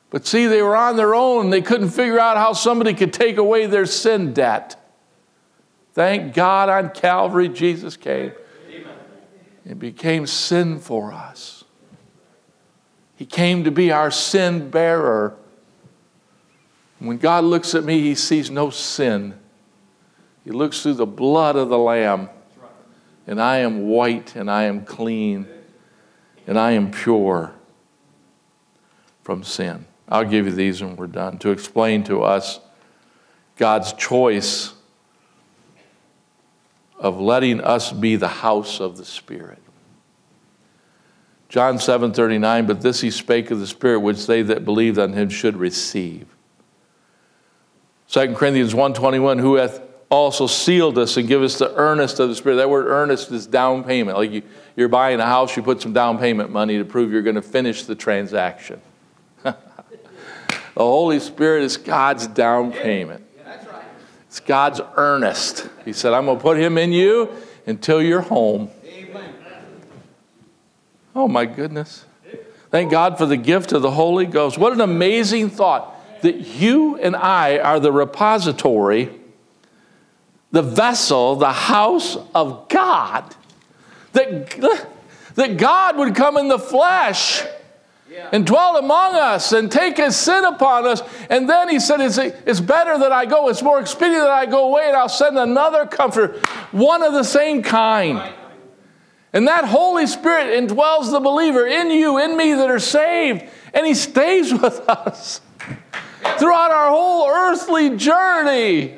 But 0.09 0.25
see, 0.25 0.47
they 0.47 0.61
were 0.61 0.75
on 0.75 0.95
their 0.95 1.13
own. 1.13 1.49
They 1.49 1.61
couldn't 1.61 1.89
figure 1.89 2.19
out 2.19 2.37
how 2.37 2.53
somebody 2.53 2.93
could 2.93 3.13
take 3.13 3.37
away 3.37 3.67
their 3.67 3.85
sin 3.85 4.33
debt. 4.33 4.75
Thank 5.93 6.33
God 6.33 6.69
on 6.69 6.91
Calvary, 6.91 7.49
Jesus 7.49 7.97
came 7.97 8.31
and 9.65 9.77
became 9.77 10.25
sin 10.25 10.79
for 10.79 11.13
us. 11.13 11.63
He 13.15 13.25
came 13.25 13.65
to 13.65 13.71
be 13.71 13.91
our 13.91 14.09
sin 14.09 14.69
bearer. 14.69 15.35
When 16.99 17.17
God 17.17 17.45
looks 17.45 17.73
at 17.75 17.83
me, 17.83 18.01
he 18.01 18.13
sees 18.13 18.51
no 18.51 18.69
sin. 18.69 19.33
He 20.43 20.51
looks 20.51 20.83
through 20.83 20.95
the 20.95 21.05
blood 21.05 21.55
of 21.55 21.69
the 21.69 21.77
Lamb, 21.77 22.29
and 23.25 23.41
I 23.41 23.59
am 23.59 23.87
white, 23.87 24.35
and 24.35 24.51
I 24.51 24.63
am 24.63 24.83
clean, 24.83 25.47
and 26.45 26.59
I 26.59 26.71
am 26.71 26.91
pure 26.91 27.53
from 29.23 29.43
sin. 29.43 29.85
I'll 30.09 30.25
give 30.25 30.45
you 30.45 30.51
these 30.51 30.81
when 30.81 30.95
we're 30.95 31.07
done 31.07 31.37
to 31.39 31.51
explain 31.51 32.03
to 32.05 32.23
us 32.23 32.59
God's 33.55 33.93
choice 33.93 34.73
of 36.97 37.19
letting 37.19 37.61
us 37.61 37.91
be 37.91 38.17
the 38.17 38.27
house 38.27 38.81
of 38.81 38.97
the 38.97 39.05
Spirit. 39.05 39.59
John 41.47 41.79
7 41.79 42.11
39, 42.11 42.65
but 42.65 42.81
this 42.81 43.01
he 43.01 43.09
spake 43.09 43.51
of 43.51 43.59
the 43.59 43.67
Spirit, 43.67 43.99
which 43.99 44.27
they 44.27 44.41
that 44.41 44.65
believed 44.65 44.99
on 44.99 45.13
him 45.13 45.29
should 45.29 45.55
receive. 45.55 46.27
2 48.09 48.33
Corinthians 48.33 48.73
1.21, 48.73 49.39
who 49.39 49.55
hath 49.55 49.81
also 50.09 50.47
sealed 50.47 50.97
us 50.97 51.15
and 51.17 51.27
give 51.27 51.43
us 51.43 51.59
the 51.59 51.71
earnest 51.75 52.19
of 52.19 52.27
the 52.27 52.35
Spirit. 52.35 52.55
That 52.55 52.69
word 52.69 52.87
earnest 52.87 53.31
is 53.31 53.45
down 53.45 53.83
payment. 53.83 54.17
Like 54.17 54.31
you, 54.31 54.41
you're 54.75 54.87
buying 54.87 55.19
a 55.19 55.25
house, 55.25 55.55
you 55.55 55.61
put 55.61 55.79
some 55.79 55.93
down 55.93 56.17
payment 56.17 56.49
money 56.49 56.79
to 56.79 56.85
prove 56.85 57.11
you're 57.11 57.21
going 57.21 57.35
to 57.35 57.43
finish 57.43 57.83
the 57.83 57.93
transaction. 57.93 58.81
the 59.43 59.55
Holy 60.75 61.19
Spirit 61.19 61.61
is 61.61 61.77
God's 61.77 62.25
down 62.25 62.71
payment. 62.71 63.23
It's 64.25 64.39
God's 64.39 64.81
earnest. 64.95 65.69
He 65.85 65.93
said, 65.93 66.13
I'm 66.13 66.25
going 66.25 66.37
to 66.37 66.41
put 66.41 66.57
him 66.57 66.79
in 66.79 66.91
you 66.91 67.31
until 67.67 68.01
you're 68.01 68.21
home. 68.21 68.71
Oh 71.15 71.27
my 71.27 71.45
goodness. 71.45 72.05
Thank 72.71 72.89
God 72.89 73.19
for 73.19 73.27
the 73.27 73.37
gift 73.37 73.71
of 73.71 73.83
the 73.83 73.91
Holy 73.91 74.25
Ghost. 74.25 74.57
What 74.57 74.73
an 74.73 74.81
amazing 74.81 75.49
thought 75.49 75.98
that 76.21 76.35
you 76.35 76.97
and 76.97 77.15
I 77.15 77.59
are 77.59 77.79
the 77.79 77.91
repository, 77.91 79.09
the 80.51 80.61
vessel, 80.61 81.35
the 81.35 81.53
house 81.53 82.17
of 82.33 82.67
God. 82.69 83.35
That, 84.13 84.87
that 85.35 85.57
God 85.57 85.97
would 85.97 86.15
come 86.15 86.37
in 86.37 86.47
the 86.47 86.59
flesh 86.59 87.43
and 88.31 88.45
dwell 88.45 88.77
among 88.77 89.15
us 89.15 89.53
and 89.53 89.71
take 89.71 89.97
his 89.97 90.15
sin 90.15 90.43
upon 90.43 90.85
us. 90.85 91.01
And 91.29 91.49
then 91.49 91.69
he 91.69 91.79
said, 91.79 92.01
it's, 92.01 92.17
it's 92.17 92.59
better 92.59 92.97
that 92.97 93.11
I 93.11 93.25
go. 93.25 93.49
It's 93.49 93.61
more 93.61 93.79
expedient 93.79 94.23
that 94.23 94.31
I 94.31 94.45
go 94.45 94.67
away, 94.67 94.87
and 94.87 94.97
I'll 94.97 95.09
send 95.09 95.37
another 95.37 95.85
comforter, 95.85 96.39
one 96.71 97.03
of 97.03 97.13
the 97.13 97.23
same 97.23 97.63
kind. 97.63 98.33
And 99.31 99.47
that 99.47 99.65
Holy 99.65 100.07
Spirit 100.07 100.59
indwells 100.59 101.11
the 101.11 101.19
believer 101.19 101.65
in 101.67 101.91
you, 101.91 102.17
in 102.17 102.35
me 102.35 102.53
that 102.53 102.69
are 102.69 102.79
saved, 102.79 103.45
and 103.73 103.85
He 103.85 103.93
stays 103.93 104.51
with 104.61 104.79
us 104.89 105.41
throughout 106.37 106.71
our 106.71 106.89
whole 106.89 107.29
earthly 107.29 107.95
journey. 107.95 108.95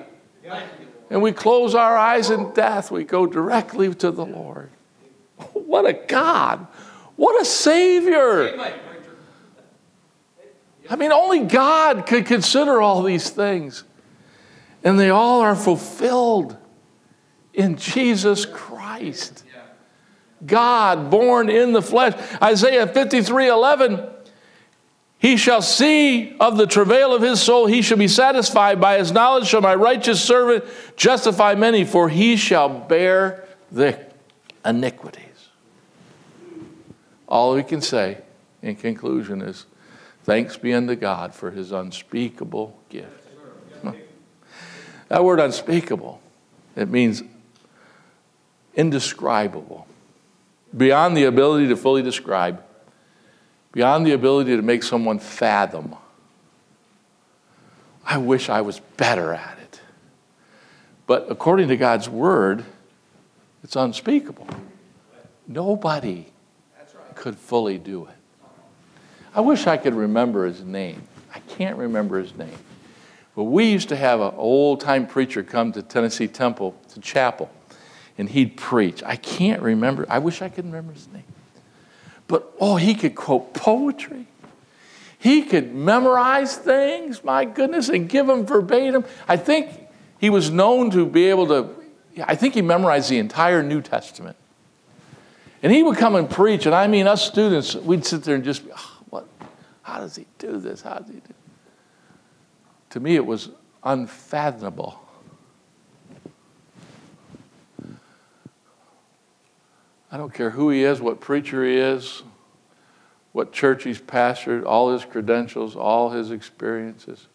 And 1.10 1.22
we 1.22 1.32
close 1.32 1.76
our 1.76 1.98
eyes 1.98 2.30
in 2.30 2.54
death, 2.54 2.90
we 2.90 3.04
go 3.04 3.26
directly 3.26 3.94
to 3.96 4.12
the 4.12 4.26
Lord. 4.26 4.70
What 5.54 5.86
a 5.86 5.94
God! 5.94 6.68
What 7.16 7.42
a 7.42 7.46
Savior! 7.46 8.58
I 10.90 10.96
mean, 10.96 11.12
only 11.12 11.40
God 11.40 12.06
could 12.06 12.26
consider 12.26 12.82
all 12.82 13.04
these 13.04 13.30
things. 13.30 13.84
And 14.84 15.00
they 15.00 15.10
all 15.10 15.42
are 15.42 15.56
fulfilled 15.56 16.58
in 17.54 17.78
Jesus 17.78 18.46
Christ. 18.46 19.44
God 20.46 21.12
born 21.12 21.50
in 21.50 21.72
the 21.74 21.82
flesh. 21.82 22.14
Isaiah 22.42 22.88
53 22.88 23.48
11. 23.48 24.11
He 25.22 25.38
shall 25.38 25.62
see 25.62 26.36
of 26.40 26.58
the 26.58 26.66
travail 26.66 27.14
of 27.14 27.22
his 27.22 27.40
soul, 27.40 27.68
he 27.68 27.84
shall 27.84 28.00
be 28.00 28.08
satisfied. 28.08 28.82
By 28.82 28.98
his 28.98 29.12
knowledge 29.12 29.48
shall 29.48 29.62
my 29.62 29.76
righteous 29.76 30.20
servant 30.20 30.66
justify 30.96 31.54
many, 31.54 31.86
for 31.86 32.10
he 32.10 32.36
shall 32.36 32.68
bear 32.68 33.48
the 33.72 34.00
iniquities. 34.66 35.22
All 37.28 37.54
we 37.54 37.62
can 37.62 37.82
say 37.82 38.18
in 38.64 38.76
conclusion 38.76 39.44
is 39.44 39.68
thanks 40.24 40.58
be 40.58 40.74
unto 40.74 40.96
God 40.96 41.36
for 41.36 41.52
his 41.52 41.72
unspeakable 41.72 42.76
gift. 42.90 43.28
That 45.08 45.24
word 45.24 45.40
unspeakable, 45.40 46.20
it 46.76 46.90
means 46.90 47.22
indescribable 48.74 49.86
beyond 50.76 51.16
the 51.16 51.26
ability 51.26 51.68
to 51.68 51.76
fully 51.76 52.02
describe, 52.02 52.64
beyond 53.72 54.06
the 54.06 54.12
ability 54.12 54.56
to 54.56 54.62
make 54.62 54.84
someone 54.84 55.20
fathom. 55.20 55.96
I 58.06 58.18
wish 58.18 58.50
I 58.50 58.62
was 58.62 58.80
better 58.98 59.34
at 59.34 59.58
it. 59.60 59.82
But 61.08 61.28
according 61.30 61.68
to 61.70 61.78
God's 61.78 62.10
word, 62.10 62.66
it's 63.64 63.76
unspeakable. 63.76 64.48
Nobody 65.48 66.28
could 67.16 67.38
fully 67.38 67.78
do 67.78 68.06
it. 68.06 68.16
I 69.34 69.42
wish 69.42 69.68
I 69.68 69.78
could 69.78 69.94
remember 69.94 70.46
his 70.46 70.62
name. 70.64 71.04
I 71.34 71.40
can't 71.40 71.78
remember 71.78 72.20
his 72.20 72.36
name. 72.36 72.58
But 73.36 73.44
we 73.46 73.66
used 73.72 73.90
to 73.90 73.96
have 73.96 74.20
an 74.20 74.34
old 74.36 74.82
time 74.82 75.08
preacher 75.08 75.44
come 75.44 75.72
to 75.74 75.82
Tennessee 75.82 76.28
Temple, 76.28 76.76
to 76.90 77.00
chapel 77.00 77.50
and 78.18 78.30
he'd 78.30 78.56
preach. 78.58 79.02
I 79.04 79.16
can't 79.16 79.62
remember. 79.62 80.06
I 80.10 80.20
wish 80.20 80.42
I 80.42 80.50
could 80.50 80.66
remember 80.66 80.94
his 80.94 81.08
name. 81.12 81.24
But 82.32 82.52
oh, 82.60 82.78
he 82.78 82.96
could 82.96 83.14
quote 83.14 83.54
poetry. 83.54 84.26
He 85.20 85.44
could 85.44 85.76
memorize 85.76 86.56
things, 86.56 87.24
my 87.24 87.46
goodness, 87.46 87.90
and 87.90 88.10
give 88.10 88.26
them 88.26 88.46
verbatim. 88.46 89.06
I 89.28 89.38
think 89.38 89.70
he 90.20 90.30
was 90.32 90.50
known 90.50 90.90
to 90.92 91.06
be 91.06 91.26
able 91.26 91.48
to, 91.48 91.70
I 92.24 92.36
think 92.36 92.54
he 92.56 92.62
memorized 92.62 93.10
the 93.10 93.20
entire 93.20 93.62
New 93.62 93.82
Testament. 93.82 94.38
And 95.62 95.72
he 95.72 95.84
would 95.84 95.98
come 95.98 96.16
and 96.16 96.28
preach, 96.28 96.66
and 96.66 96.74
I 96.74 96.88
mean, 96.88 97.06
us 97.06 97.28
students, 97.28 97.76
we'd 97.76 98.06
sit 98.06 98.24
there 98.24 98.34
and 98.34 98.44
just, 98.44 98.66
be, 98.66 98.72
oh, 98.76 98.98
what? 99.10 99.28
How 99.84 100.00
does 100.00 100.16
he 100.16 100.26
do 100.40 100.58
this? 100.58 100.82
How 100.82 101.00
does 101.00 101.08
he 101.08 101.20
do? 101.20 101.34
To 102.92 103.00
me, 103.00 103.16
it 103.16 103.26
was 103.26 103.50
unfathomable. 103.84 105.01
I 110.12 110.18
don't 110.18 110.34
care 110.34 110.50
who 110.50 110.70
he 110.70 110.84
is, 110.84 111.00
what 111.00 111.22
preacher 111.22 111.64
he 111.64 111.78
is, 111.78 112.24
what 113.32 113.54
church 113.54 113.86
he's 113.86 114.02
pastored, 114.02 114.66
all 114.66 114.92
his 114.92 115.06
credentials, 115.06 115.76
all 115.76 116.10
his 116.10 116.32
experiences. 116.32 117.28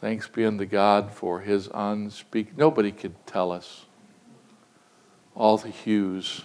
Thanks 0.00 0.26
be 0.28 0.44
unto 0.44 0.66
God 0.66 1.12
for 1.12 1.40
his 1.40 1.68
unspeak. 1.68 2.56
Nobody 2.56 2.90
could 2.90 3.14
tell 3.26 3.52
us 3.52 3.86
all 5.34 5.56
the 5.56 5.70
hues. 5.70 6.42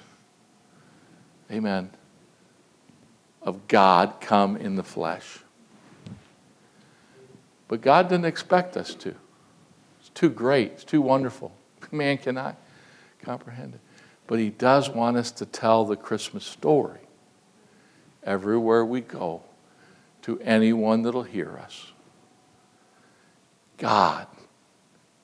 Amen. 1.51 1.89
Of 3.41 3.67
God 3.67 4.21
come 4.21 4.55
in 4.55 4.75
the 4.75 4.83
flesh. 4.83 5.39
But 7.67 7.81
God 7.81 8.09
didn't 8.09 8.25
expect 8.25 8.77
us 8.77 8.93
to. 8.95 9.15
It's 9.99 10.09
too 10.09 10.29
great. 10.29 10.73
It's 10.73 10.83
too 10.83 11.01
wonderful. 11.01 11.51
Man 11.91 12.17
cannot 12.17 12.57
comprehend 13.21 13.73
it. 13.75 13.79
But 14.31 14.39
He 14.39 14.49
does 14.49 14.89
want 14.89 15.17
us 15.17 15.29
to 15.31 15.45
tell 15.45 15.83
the 15.83 15.97
Christmas 15.97 16.45
story 16.45 17.01
everywhere 18.23 18.85
we 18.85 19.01
go 19.01 19.41
to 20.21 20.39
anyone 20.39 21.01
that'll 21.01 21.23
hear 21.23 21.57
us. 21.57 21.91
God 23.77 24.27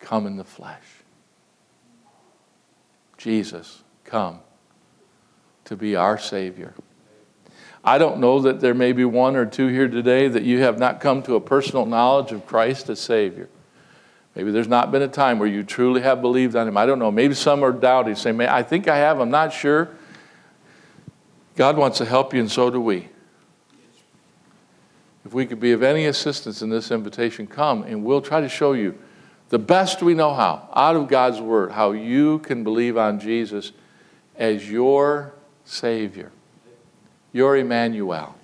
come 0.02 0.28
in 0.28 0.36
the 0.36 0.44
flesh. 0.44 0.84
Jesus 3.18 3.82
come 4.04 4.42
to 5.64 5.78
be 5.78 5.96
our 5.96 6.18
Savior. 6.18 6.74
I 7.86 8.00
don't 8.00 8.20
know 8.20 8.42
that 8.42 8.60
there 8.60 8.74
may 8.74 8.92
be 8.92 9.06
one 9.06 9.38
or 9.38 9.46
two 9.46 9.68
here 9.68 9.88
today 9.88 10.28
that 10.28 10.44
you 10.44 10.60
have 10.64 10.80
not 10.80 11.00
come 11.00 11.24
to 11.24 11.36
a 11.36 11.40
personal 11.40 11.86
knowledge 11.86 12.34
of 12.34 12.46
Christ 12.46 12.90
as 12.90 13.00
Savior. 13.00 13.48
Maybe 14.38 14.52
there's 14.52 14.68
not 14.68 14.92
been 14.92 15.02
a 15.02 15.08
time 15.08 15.40
where 15.40 15.48
you 15.48 15.64
truly 15.64 16.02
have 16.02 16.22
believed 16.22 16.56
on 16.56 16.68
Him. 16.68 16.78
I 16.78 16.86
don't 16.86 17.00
know. 17.00 17.10
Maybe 17.10 17.34
some 17.34 17.64
are 17.64 17.72
doubting, 17.72 18.14
saying, 18.14 18.40
I 18.40 18.62
think 18.62 18.88
I 18.88 18.98
have, 18.98 19.20
I'm 19.20 19.32
not 19.32 19.52
sure. 19.52 19.90
God 21.56 21.76
wants 21.76 21.98
to 21.98 22.06
help 22.06 22.36
you, 22.36 22.40
and 22.42 22.52
so 22.52 22.70
do 22.70 22.80
we. 22.80 23.10
If 25.26 25.34
we 25.34 25.48
could 25.48 25.60
be 25.60 25.72
of 25.72 25.82
any 25.82 26.06
assistance 26.06 26.62
in 26.62 26.70
this 26.70 26.92
invitation, 26.92 27.48
come 27.48 27.82
and 27.82 28.06
we'll 28.06 28.22
try 28.22 28.40
to 28.40 28.48
show 28.48 28.74
you 28.74 28.96
the 29.50 29.58
best 29.58 30.04
we 30.04 30.14
know 30.14 30.36
how, 30.36 30.70
out 30.76 30.96
of 30.96 31.08
God's 31.08 31.42
Word, 31.42 31.72
how 31.72 31.94
you 31.94 32.38
can 32.38 32.64
believe 32.64 32.96
on 32.96 33.20
Jesus 33.20 33.72
as 34.36 34.70
your 34.70 35.34
Savior, 35.66 36.32
your 37.34 37.58
Emmanuel. 37.58 38.36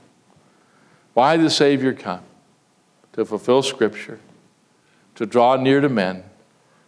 Why 1.14 1.38
the 1.38 1.52
Savior 1.52 1.94
come? 1.94 2.24
To 3.12 3.26
fulfill 3.26 3.62
Scripture, 3.62 4.20
to 5.16 5.26
draw 5.26 5.56
near 5.56 5.82
to 5.82 5.90
men, 5.90 6.24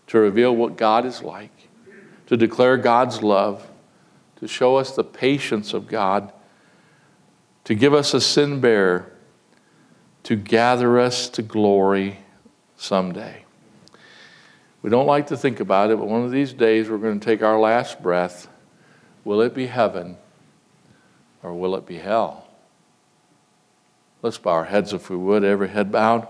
to 0.07 0.19
reveal 0.19 0.55
what 0.55 0.78
God 0.78 1.05
is 1.05 1.21
like, 1.21 1.51
to 2.28 2.38
declare 2.38 2.78
God's 2.78 3.21
love, 3.21 3.67
to 4.38 4.47
show 4.47 4.76
us 4.76 4.91
the 4.91 5.03
patience 5.03 5.73
of 5.73 5.88
God, 5.88 6.32
to 7.63 7.76
give 7.76 7.93
us 7.93 8.13
a 8.13 8.21
sin 8.21 8.59
bearer, 8.59 9.11
to 10.23 10.36
gather 10.36 10.99
us 10.99 11.30
to 11.30 11.41
glory 11.41 12.19
someday. 12.76 13.43
We 14.82 14.89
don't 14.89 15.07
like 15.07 15.28
to 15.28 15.38
think 15.38 15.59
about 15.59 15.89
it, 15.89 15.97
but 15.97 16.07
one 16.07 16.23
of 16.23 16.32
these 16.32 16.53
days 16.53 16.89
we're 16.89 16.97
going 16.97 17.19
to 17.19 17.26
take 17.26 17.41
our 17.41 17.59
last 17.59 18.03
breath. 18.03 18.47
Will 19.23 19.41
it 19.41 19.55
be 19.55 19.65
heaven 19.65 20.17
or 21.41 21.53
will 21.53 21.76
it 21.76 21.88
be 21.88 21.97
hell? 21.97 22.47
Let's 24.21 24.38
bow 24.38 24.51
our 24.51 24.65
heads 24.65 24.93
if 24.93 25.09
we 25.09 25.15
would, 25.15 25.43
every 25.43 25.69
head 25.69 25.91
bowed. 25.91 26.28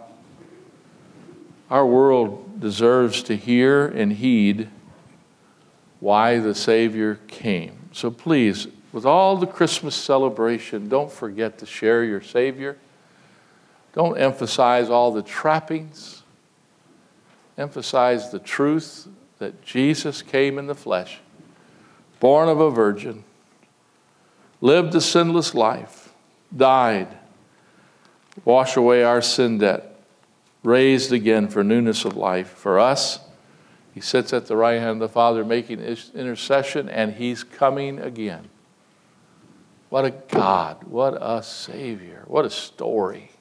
Our 1.70 1.86
world 1.86 2.60
deserves 2.60 3.24
to 3.24 3.36
hear 3.36 3.88
and 3.88 4.14
heed 4.14 4.70
why 6.00 6.40
the 6.40 6.54
Savior 6.54 7.20
came. 7.28 7.90
So 7.92 8.12
please, 8.12 8.68
with 8.92 9.06
all 9.06 9.38
the 9.38 9.48
Christmas 9.48 9.96
celebration, 9.96 10.88
don't 10.88 11.12
forget 11.12 11.58
to 11.60 11.66
share 11.66 12.04
your 12.04 12.22
Savior. 12.22 12.78
Don't 13.94 14.18
emphasize 14.18 14.90
all 14.90 15.12
the 15.12 15.24
trappings. 15.24 16.24
Emphasize 17.58 18.32
the 18.32 18.40
truth 18.40 19.08
that 19.40 19.62
Jesus 19.64 20.22
came 20.22 20.58
in 20.58 20.68
the 20.68 20.76
flesh, 20.76 21.20
born 22.20 22.50
of 22.50 22.60
a 22.60 22.70
virgin, 22.70 23.24
lived 24.62 24.94
a 24.96 25.02
sinless 25.02 25.54
life, 25.54 26.14
died, 26.56 27.08
washed 28.44 28.76
away 28.76 29.04
our 29.04 29.22
sin 29.22 29.58
debt, 29.58 29.95
raised 30.66 31.12
again 31.12 31.48
for 31.48 31.64
newness 31.64 32.06
of 32.06 32.18
life 32.18 32.50
for 32.50 32.80
us. 32.80 33.20
He 33.94 34.02
sits 34.02 34.34
at 34.34 34.48
the 34.48 34.58
right 34.58 34.80
hand 34.80 35.02
of 35.02 35.08
the 35.08 35.10
Father 35.10 35.46
making 35.46 35.80
intercession, 35.80 36.90
and 36.90 37.14
He's 37.14 37.44
coming 37.44 38.00
again. 38.00 38.50
What 39.90 40.04
a 40.04 40.12
God. 40.12 40.84
What 40.84 41.18
a 41.22 41.42
Savior. 41.42 42.24
What 42.28 42.44
a 42.44 42.50
story. 42.50 43.32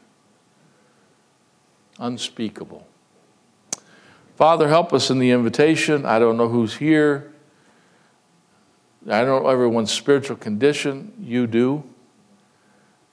Unspeakable. 1.99 2.87
Father, 4.37 4.69
help 4.69 4.93
us 4.93 5.11
in 5.11 5.19
the 5.19 5.31
invitation. 5.31 6.05
I 6.05 6.19
don't 6.19 6.37
know 6.37 6.49
who's 6.49 6.77
here. 6.77 7.33
I 9.09 9.25
don't 9.25 9.43
know 9.43 9.49
everyone's 9.49 9.93
spiritual 9.93 10.37
condition. 10.37 11.13
You 11.21 11.47
do. 11.47 11.85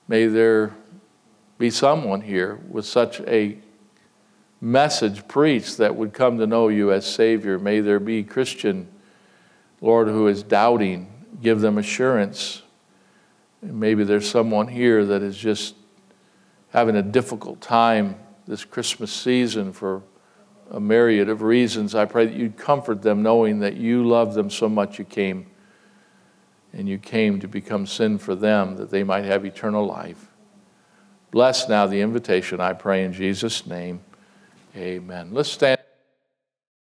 May 0.08 0.26
there 0.28 0.76
be 1.58 1.70
someone 1.70 2.22
here 2.22 2.60
with 2.70 2.86
such 2.86 3.20
a 3.22 3.58
message 4.62 5.28
preached 5.28 5.78
that 5.78 5.96
would 5.96 6.14
come 6.14 6.38
to 6.38 6.46
know 6.46 6.68
you 6.68 6.92
as 6.92 7.06
Savior. 7.06 7.58
May 7.58 7.80
there 7.80 8.00
be 8.00 8.24
Christian, 8.24 8.88
Lord, 9.82 10.08
who 10.08 10.28
is 10.28 10.44
doubting. 10.44 11.12
Give 11.42 11.60
them 11.60 11.80
assurance. 11.80 12.62
maybe 13.64 14.04
there's 14.04 14.30
someone 14.30 14.68
here 14.68 15.06
that 15.06 15.22
is 15.22 15.38
just 15.38 15.76
having 16.70 16.96
a 16.96 17.02
difficult 17.02 17.62
time 17.62 18.16
this 18.48 18.64
Christmas 18.64 19.12
season 19.12 19.74
for 19.74 20.04
a 20.72 20.80
myriad 20.80 21.30
of 21.30 21.42
reasons. 21.42 21.96
I 21.96 22.06
pray 22.06 22.26
that 22.26 22.36
you'd 22.36 22.58
comfort 22.58 23.02
them 23.02 23.22
knowing 23.24 23.60
that 23.60 23.76
you 23.76 24.08
love 24.08 24.34
them 24.34 24.50
so 24.50 24.70
much 24.70 24.98
you 25.00 25.06
came 25.06 25.48
and 26.74 26.88
you 26.88 26.98
came 26.98 27.40
to 27.40 27.48
become 27.48 27.86
sin 27.86 28.18
for 28.18 28.34
them 28.34 28.78
that 28.78 28.90
they 28.90 29.04
might 29.04 29.26
have 29.26 29.46
eternal 29.46 29.86
life. 29.86 30.28
Bless 31.30 31.68
now 31.68 31.88
the 31.88 32.02
invitation, 32.02 32.62
I 32.62 32.74
pray 32.74 33.04
in 33.04 33.14
Jesus' 33.14 33.66
name. 33.66 34.02
Amen. 34.76 35.30
Let's 35.32 35.50
stand. 35.52 35.81